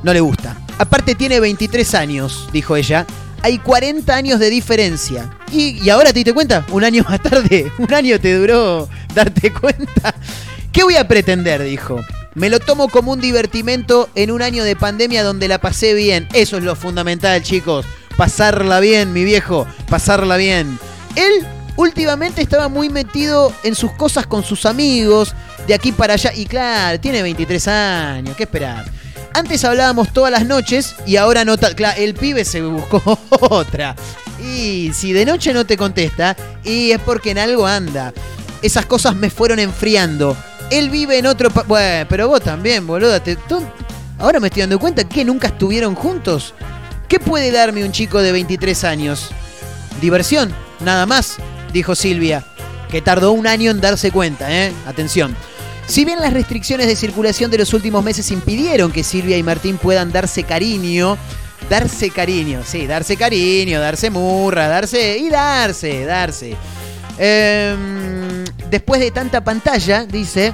[0.03, 0.66] no le gusta.
[0.77, 3.05] Aparte tiene 23 años, dijo ella.
[3.41, 5.29] Hay 40 años de diferencia.
[5.51, 10.13] Y, ahora te diste cuenta, un año más tarde, un año te duró darte cuenta.
[10.71, 11.63] ¿Qué voy a pretender?
[11.63, 11.99] Dijo.
[12.35, 16.27] Me lo tomo como un divertimento en un año de pandemia donde la pasé bien.
[16.33, 17.83] Eso es lo fundamental, chicos.
[18.15, 19.65] Pasarla bien, mi viejo.
[19.89, 20.77] Pasarla bien.
[21.15, 21.47] Él
[21.77, 25.33] últimamente estaba muy metido en sus cosas con sus amigos,
[25.65, 26.31] de aquí para allá.
[26.35, 28.35] Y claro, tiene 23 años.
[28.35, 28.85] ¿Qué esperar?
[29.33, 31.57] Antes hablábamos todas las noches y ahora no.
[31.57, 33.95] Claro, el pibe se buscó otra.
[34.43, 38.13] Y si de noche no te contesta, y es porque en algo anda.
[38.61, 40.35] Esas cosas me fueron enfriando.
[40.71, 41.49] Él vive en otro...
[41.67, 43.21] Bueno, pero vos también, boludo.
[43.21, 43.37] Te-
[44.19, 46.53] Ahora me estoy dando cuenta que nunca estuvieron juntos.
[47.07, 49.29] ¿Qué puede darme un chico de 23 años?
[50.01, 51.37] Diversión, nada más,
[51.71, 52.43] dijo Silvia,
[52.89, 54.73] que tardó un año en darse cuenta, ¿eh?
[54.87, 55.35] Atención.
[55.87, 59.77] Si bien las restricciones de circulación de los últimos meses impidieron que Silvia y Martín
[59.77, 61.17] puedan darse cariño,
[61.69, 66.55] darse cariño, sí, darse cariño, darse murra, darse y darse, darse.
[67.17, 70.53] Em, después de tanta pantalla, dice,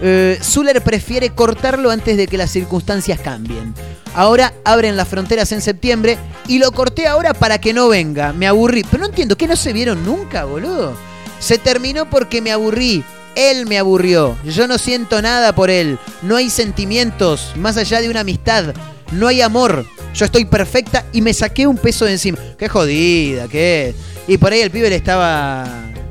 [0.00, 3.74] eh, Zuller prefiere cortarlo antes de que las circunstancias cambien.
[4.14, 6.16] Ahora abren las fronteras en septiembre
[6.46, 8.32] y lo corté ahora para que no venga.
[8.32, 8.84] Me aburrí.
[8.84, 10.94] Pero no entiendo, ¿qué no se vieron nunca, boludo?
[11.40, 13.04] Se terminó porque me aburrí.
[13.36, 14.36] Él me aburrió.
[14.44, 15.98] Yo no siento nada por él.
[16.22, 18.74] No hay sentimientos más allá de una amistad.
[19.12, 19.86] No hay amor.
[20.14, 22.38] Yo estoy perfecta y me saqué un peso de encima.
[22.58, 23.94] Qué jodida, qué.
[24.26, 25.64] Y por ahí el pibe le estaba.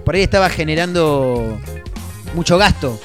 [0.06, 1.60] Por ahí estaba generando
[2.36, 3.00] mucho gasto.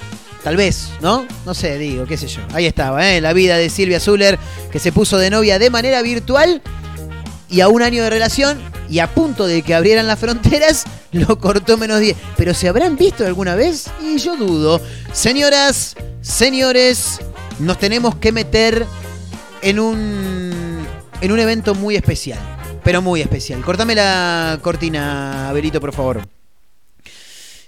[0.45, 1.27] Tal vez, ¿no?
[1.45, 2.41] No sé, digo, qué sé yo.
[2.53, 3.21] Ahí estaba, ¿eh?
[3.21, 4.39] La vida de Silvia Zuller,
[4.71, 6.63] que se puso de novia de manera virtual
[7.51, 11.39] y a un año de relación y a punto de que abrieran las fronteras, lo
[11.39, 12.17] cortó menos 10.
[12.37, 13.91] Pero ¿se habrán visto alguna vez?
[14.03, 14.81] Y yo dudo.
[15.13, 17.21] Señoras, señores,
[17.59, 18.87] nos tenemos que meter
[19.63, 20.87] en un,
[21.21, 22.39] en un evento muy especial.
[22.83, 23.61] Pero muy especial.
[23.63, 26.23] Cortame la cortina, Berito, por favor.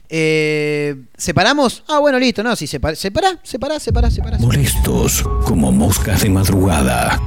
[0.09, 1.85] Eh, ¿Separamos?
[1.89, 2.43] Ah, bueno, listo.
[2.43, 4.39] No, separa, separa, separa, separa, separa.
[4.39, 7.19] Molestos como moscas de madrugada,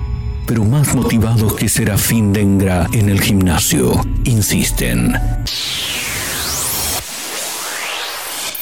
[0.45, 5.15] pero más motivados que Serafín Dengra en el gimnasio, insisten.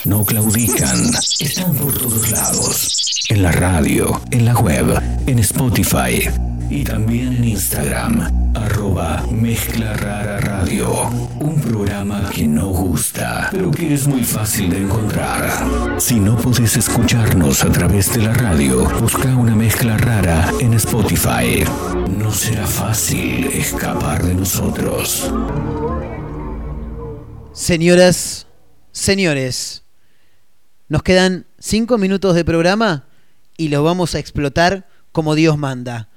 [0.06, 1.12] No claudican.
[1.40, 3.26] Están por todos lados.
[3.30, 6.30] En la radio, en la web, en Spotify
[6.70, 8.54] y también en Instagram.
[8.56, 11.08] Arroba Mezcla Rara Radio.
[11.40, 16.00] Un programa que no gusta, pero que es muy fácil de encontrar.
[16.00, 21.64] Si no podés escucharnos a través de la radio, busca una mezcla rara en Spotify.
[22.18, 25.32] No será fácil escapar de nosotros.
[27.54, 28.48] Señoras,
[28.92, 29.83] señores,
[30.90, 33.06] nos quedan cinco minutos de programa
[33.58, 36.10] y los vamos a explotar como Dios manda.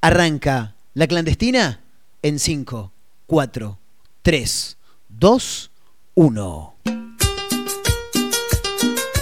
[0.00, 1.80] Arranca la clandestina
[2.22, 2.92] en 5,
[3.26, 3.78] 4,
[4.22, 4.76] 3,
[5.08, 5.70] 2,
[6.14, 6.74] 1.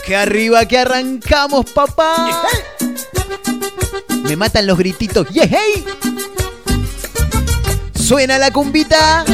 [0.06, 2.42] Que arriba que arrancamos, papá.
[4.22, 5.28] Me matan los grititos.
[5.30, 5.84] ¡Yeah, hey!
[7.94, 9.24] Suena la cumbita.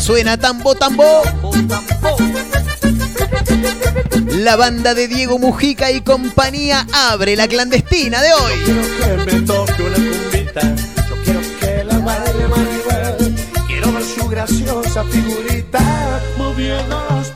[0.00, 1.22] Suena tambo, tambo.
[4.36, 8.52] La banda de Diego Mujica y compañía abre la clandestina de hoy.
[8.66, 10.74] Quiero que me toque una cumbita,
[11.08, 13.34] yo quiero que la baile Maribel.
[13.66, 17.35] Quiero ver su graciosa figurita moviendo los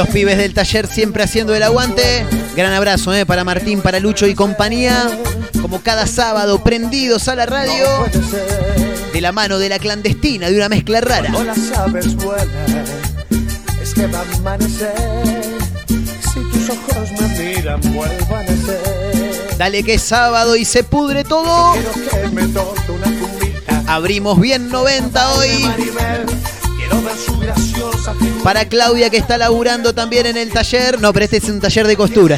[0.00, 2.24] Los pibes del taller siempre haciendo el aguante.
[2.56, 5.10] Gran abrazo eh, para Martín, para Lucho y compañía.
[5.60, 7.84] Como cada sábado, prendidos a la radio.
[9.12, 11.28] De la mano de la clandestina, de una mezcla rara.
[11.28, 12.46] No la sabes buena,
[13.82, 14.94] es que va a amanecer.
[15.86, 19.58] Si tus ojos me miran, vuelvo a nacer.
[19.58, 21.74] Dale que es sábado y se pudre todo.
[21.74, 23.84] Que me una.
[23.86, 25.58] Abrimos bien 90 hoy.
[25.58, 26.24] Maribel,
[26.78, 27.69] quiero ver su graciosa figura.
[28.42, 31.00] Para Claudia que está laburando también en el taller.
[31.00, 32.36] No, pero este es un taller de costura.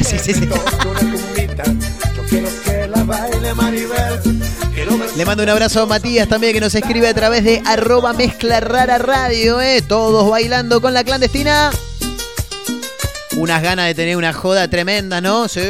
[5.15, 8.59] Le mando un abrazo a Matías también que nos escribe a través de arroba mezcla
[8.59, 9.81] rara radio, eh.
[9.81, 11.71] Todos bailando con la clandestina.
[13.37, 15.47] Unas ganas de tener una joda tremenda, ¿no?
[15.47, 15.61] Sí.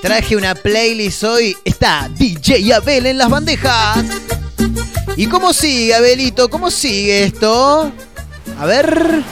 [0.00, 1.56] Traje una playlist hoy.
[1.64, 4.04] Está DJ Abel en las bandejas.
[5.16, 6.50] ¿Y cómo sigue, Abelito?
[6.50, 7.90] ¿Cómo sigue esto?
[8.60, 9.22] A ver.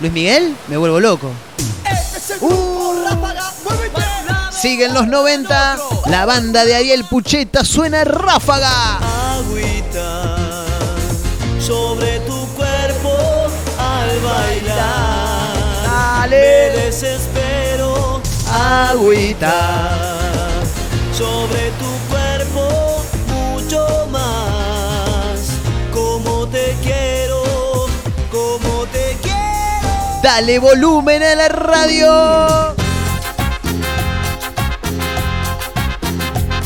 [0.00, 1.30] Luis Miguel, me vuelvo loco.
[4.50, 5.78] Siguen los 90.
[6.06, 8.98] La banda de Ariel Pucheta suena ráfaga.
[9.36, 10.64] Agüita
[11.60, 13.14] sobre tu cuerpo
[13.78, 15.56] al bailar.
[15.84, 16.72] Dale.
[16.74, 18.22] Me desespero.
[18.50, 20.00] Agüita.
[21.12, 21.49] sobre
[30.22, 32.74] Dale volumen a la radio.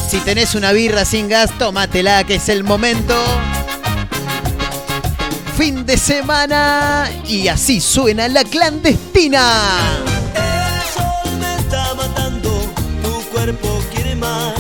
[0.09, 3.15] Si tenés una birra sin gas, tómatela, que es el momento.
[5.57, 9.69] Fin de semana y así suena la clandestina.
[10.35, 12.51] El sol me está matando,
[13.05, 14.54] tu cuerpo quiere más.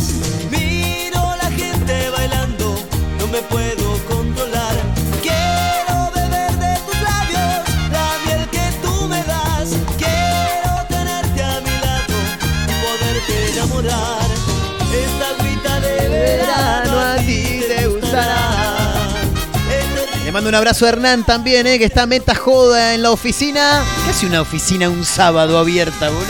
[20.45, 23.83] Mando un abrazo a Hernán también, eh, que está meta joda en la oficina.
[24.05, 26.27] ¿Qué hace una oficina un sábado abierta, boludo?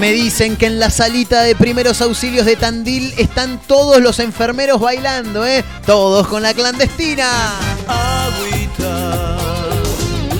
[0.00, 4.80] Me dicen que en la salita de primeros auxilios de Tandil están todos los enfermeros
[4.80, 5.62] bailando, ¿eh?
[5.84, 7.28] Todos con la clandestina.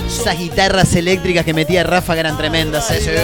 [0.07, 3.21] Esas guitarras eléctricas que metía Rafa eran tremendas, ¿eh?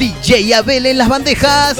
[0.00, 1.76] DJ Abel en las bandejas.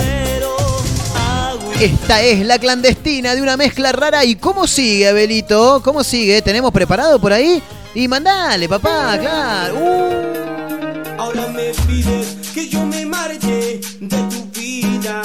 [1.80, 4.24] Esta es la clandestina de una mezcla rara.
[4.24, 5.80] ¿Y cómo sigue, Abelito?
[5.84, 6.42] ¿Cómo sigue?
[6.42, 7.62] ¿Tenemos preparado por ahí?
[7.94, 9.74] Y mandale, papá, claro.
[9.76, 11.20] Uh.
[11.20, 15.22] Ahora me pides que yo me marche de tu vida.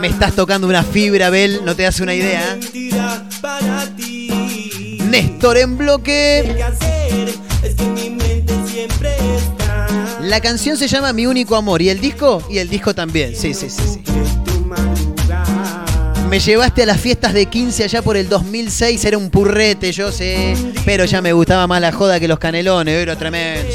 [0.00, 2.56] Me estás tocando una fibra, Abel, no te das una idea.
[2.58, 5.00] Mentira para ti.
[5.10, 6.54] Néstor en bloque.
[6.56, 7.34] ¿Qué hacer?
[7.62, 9.86] Es que mi mente siempre está.
[10.22, 11.82] La canción se llama Mi único amor.
[11.82, 12.42] ¿Y el disco?
[12.48, 13.36] Y el disco también.
[13.36, 14.27] Sí, sí, sí, sí.
[16.28, 19.02] Me llevaste a las fiestas de 15 allá por el 2006.
[19.02, 20.54] Era un purrete, yo sé.
[20.84, 22.94] Pero ya me gustaba más la joda que los canelones.
[22.94, 23.66] Era tremendo.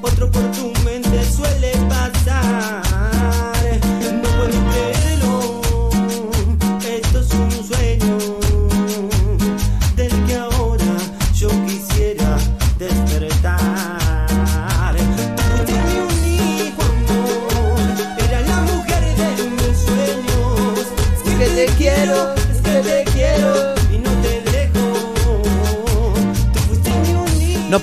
[0.00, 1.20] Otro por tu mente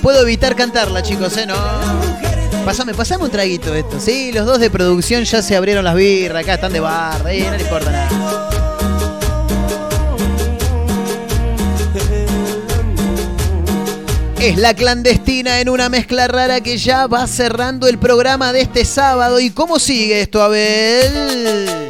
[0.06, 1.46] puedo evitar cantarla, chicos, ¿eh?
[1.46, 1.56] No.
[2.64, 3.98] Pasame, pasame un traguito esto.
[3.98, 7.44] Sí, los dos de producción ya se abrieron las birras, acá están de barra, eh,
[7.50, 8.48] no le importa nada.
[14.38, 18.84] Es la clandestina en una mezcla rara que ya va cerrando el programa de este
[18.84, 19.40] sábado.
[19.40, 21.85] ¿Y cómo sigue esto, Abel?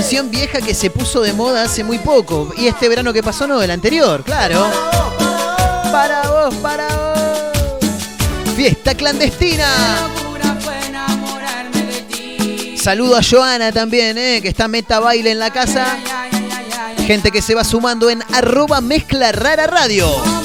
[0.00, 2.54] Canción vieja que se puso de moda hace muy poco.
[2.56, 4.66] Y este verano que pasó, no, el anterior, claro.
[5.92, 8.54] Para vos, para vos.
[8.56, 9.66] Fiesta clandestina.
[12.76, 15.98] Saludo a Joana también, eh, que está meta baile en la casa.
[17.06, 20.39] Gente que se va sumando en arroba mezcla rara radio.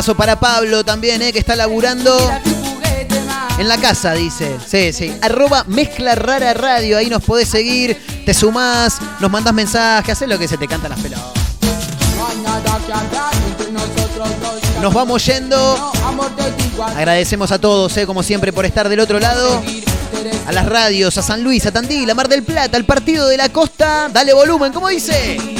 [0.00, 2.16] Abrazo para Pablo también, eh, que está laburando
[3.58, 4.56] en la casa, dice.
[4.66, 5.14] Sí, sí.
[5.20, 6.96] Arroba mezcla rara radio.
[6.96, 10.88] Ahí nos podés seguir, te sumás, nos mandás mensajes, haces lo que se te canta
[10.88, 11.22] las pelotas.
[14.80, 15.92] Nos vamos yendo.
[16.96, 19.62] Agradecemos a todos, eh, como siempre, por estar del otro lado.
[20.46, 23.36] A las radios, a San Luis, a Tandil, a Mar del Plata, al partido de
[23.36, 24.08] la costa.
[24.10, 25.59] Dale volumen, ¿cómo dice?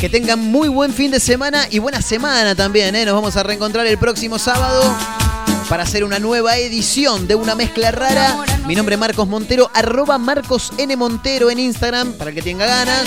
[0.00, 2.94] Que tengan muy buen fin de semana y buena semana también.
[2.94, 3.04] ¿eh?
[3.06, 4.82] Nos vamos a reencontrar el próximo sábado
[5.70, 8.44] para hacer una nueva edición de una mezcla rara.
[8.66, 10.94] Mi nombre es Marcos Montero, arroba Marcos N.
[10.96, 13.04] Montero en Instagram, para el que tenga ganas.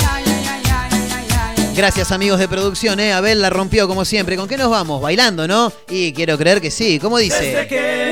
[1.75, 3.13] Gracias amigos de producción, ¿eh?
[3.13, 4.35] Abel la rompió como siempre.
[4.35, 4.99] ¿Con qué nos vamos?
[5.01, 5.71] Bailando, ¿no?
[5.89, 6.99] Y quiero creer que sí.
[6.99, 7.67] ¿Cómo dice?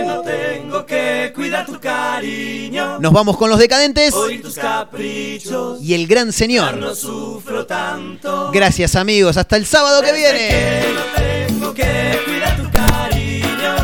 [0.05, 0.23] No
[0.68, 2.99] tengo que cuidar tu cariño.
[2.99, 5.82] Nos vamos con los decadentes Oír tus caprichos.
[5.82, 6.76] y el gran Ya señor.
[6.76, 8.51] no sufro tanto.
[8.51, 10.49] Gracias amigos, hasta el sábado que viene.
[10.49, 13.76] que no tengo que cuidar tu cariño.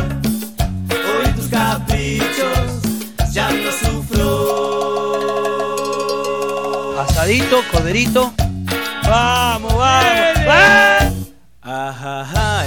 [1.20, 2.82] Oír tus caprichos.
[3.32, 4.20] Ya no sufro.
[7.00, 8.30] Asadito, corderito.
[9.08, 10.46] Vamos, vamos.
[10.46, 10.98] ¡Va!
[11.66, 12.63] Ajá, ahí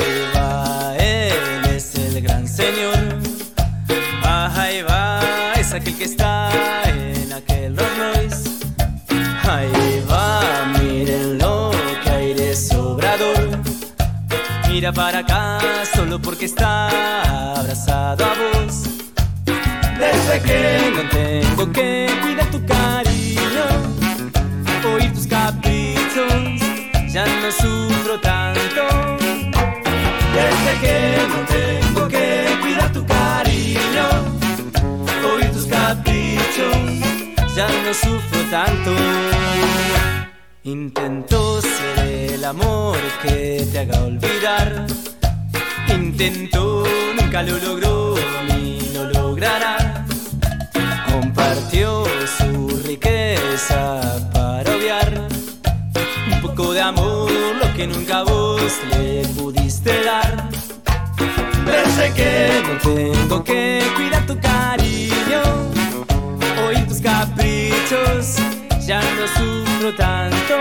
[5.77, 6.49] aquel que está
[6.85, 8.49] en aquel Rolls Royce.
[9.47, 11.71] Ahí va, mírenlo,
[12.03, 13.49] que aire sobrador.
[14.69, 15.59] Mira para acá,
[15.95, 16.87] solo porque está
[17.59, 18.83] abrazado a vos.
[19.99, 23.65] Desde que no tengo que cuidar tu cariño,
[24.95, 26.61] oír tus caprichos,
[27.07, 28.86] ya no sufro tanto.
[38.01, 38.91] Sufro tanto.
[40.63, 44.85] Intento ser el amor que te haga olvidar.
[45.89, 46.83] Intento,
[47.19, 48.15] nunca lo logró
[48.47, 50.05] ni lo logrará.
[51.11, 52.03] Compartió
[52.37, 54.01] su riqueza
[54.33, 55.27] para obviar
[56.31, 60.49] un poco de amor, lo que nunca vos le pudiste dar.
[61.65, 65.41] Desde que no tengo que cuidar tu cariño,
[66.87, 68.37] tus caprichos,
[68.85, 70.55] ya no sufro tanto.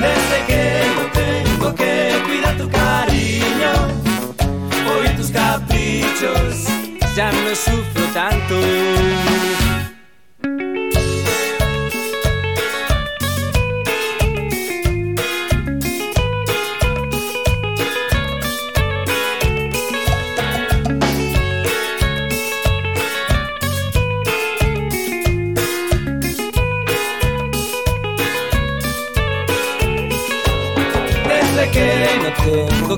[0.00, 3.72] Desde que no tengo que cuidar tu cariño.
[4.98, 6.66] Oír tus caprichos.
[7.16, 8.56] ya no sufro tanto.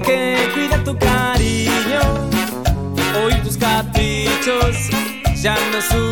[0.01, 2.01] Que cuidar tu cariño,
[3.25, 4.77] oír tus caprichos,
[5.41, 6.08] ya no sufro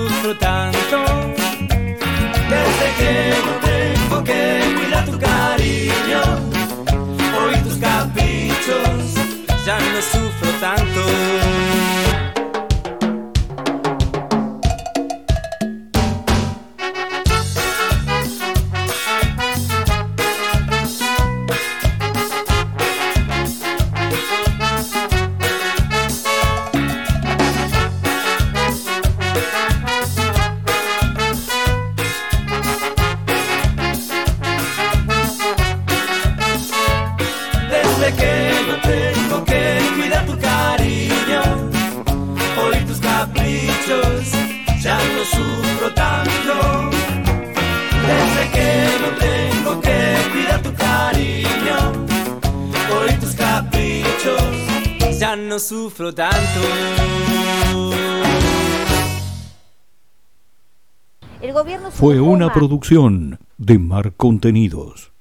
[62.07, 65.13] Fue una producción de Mar Contenidos.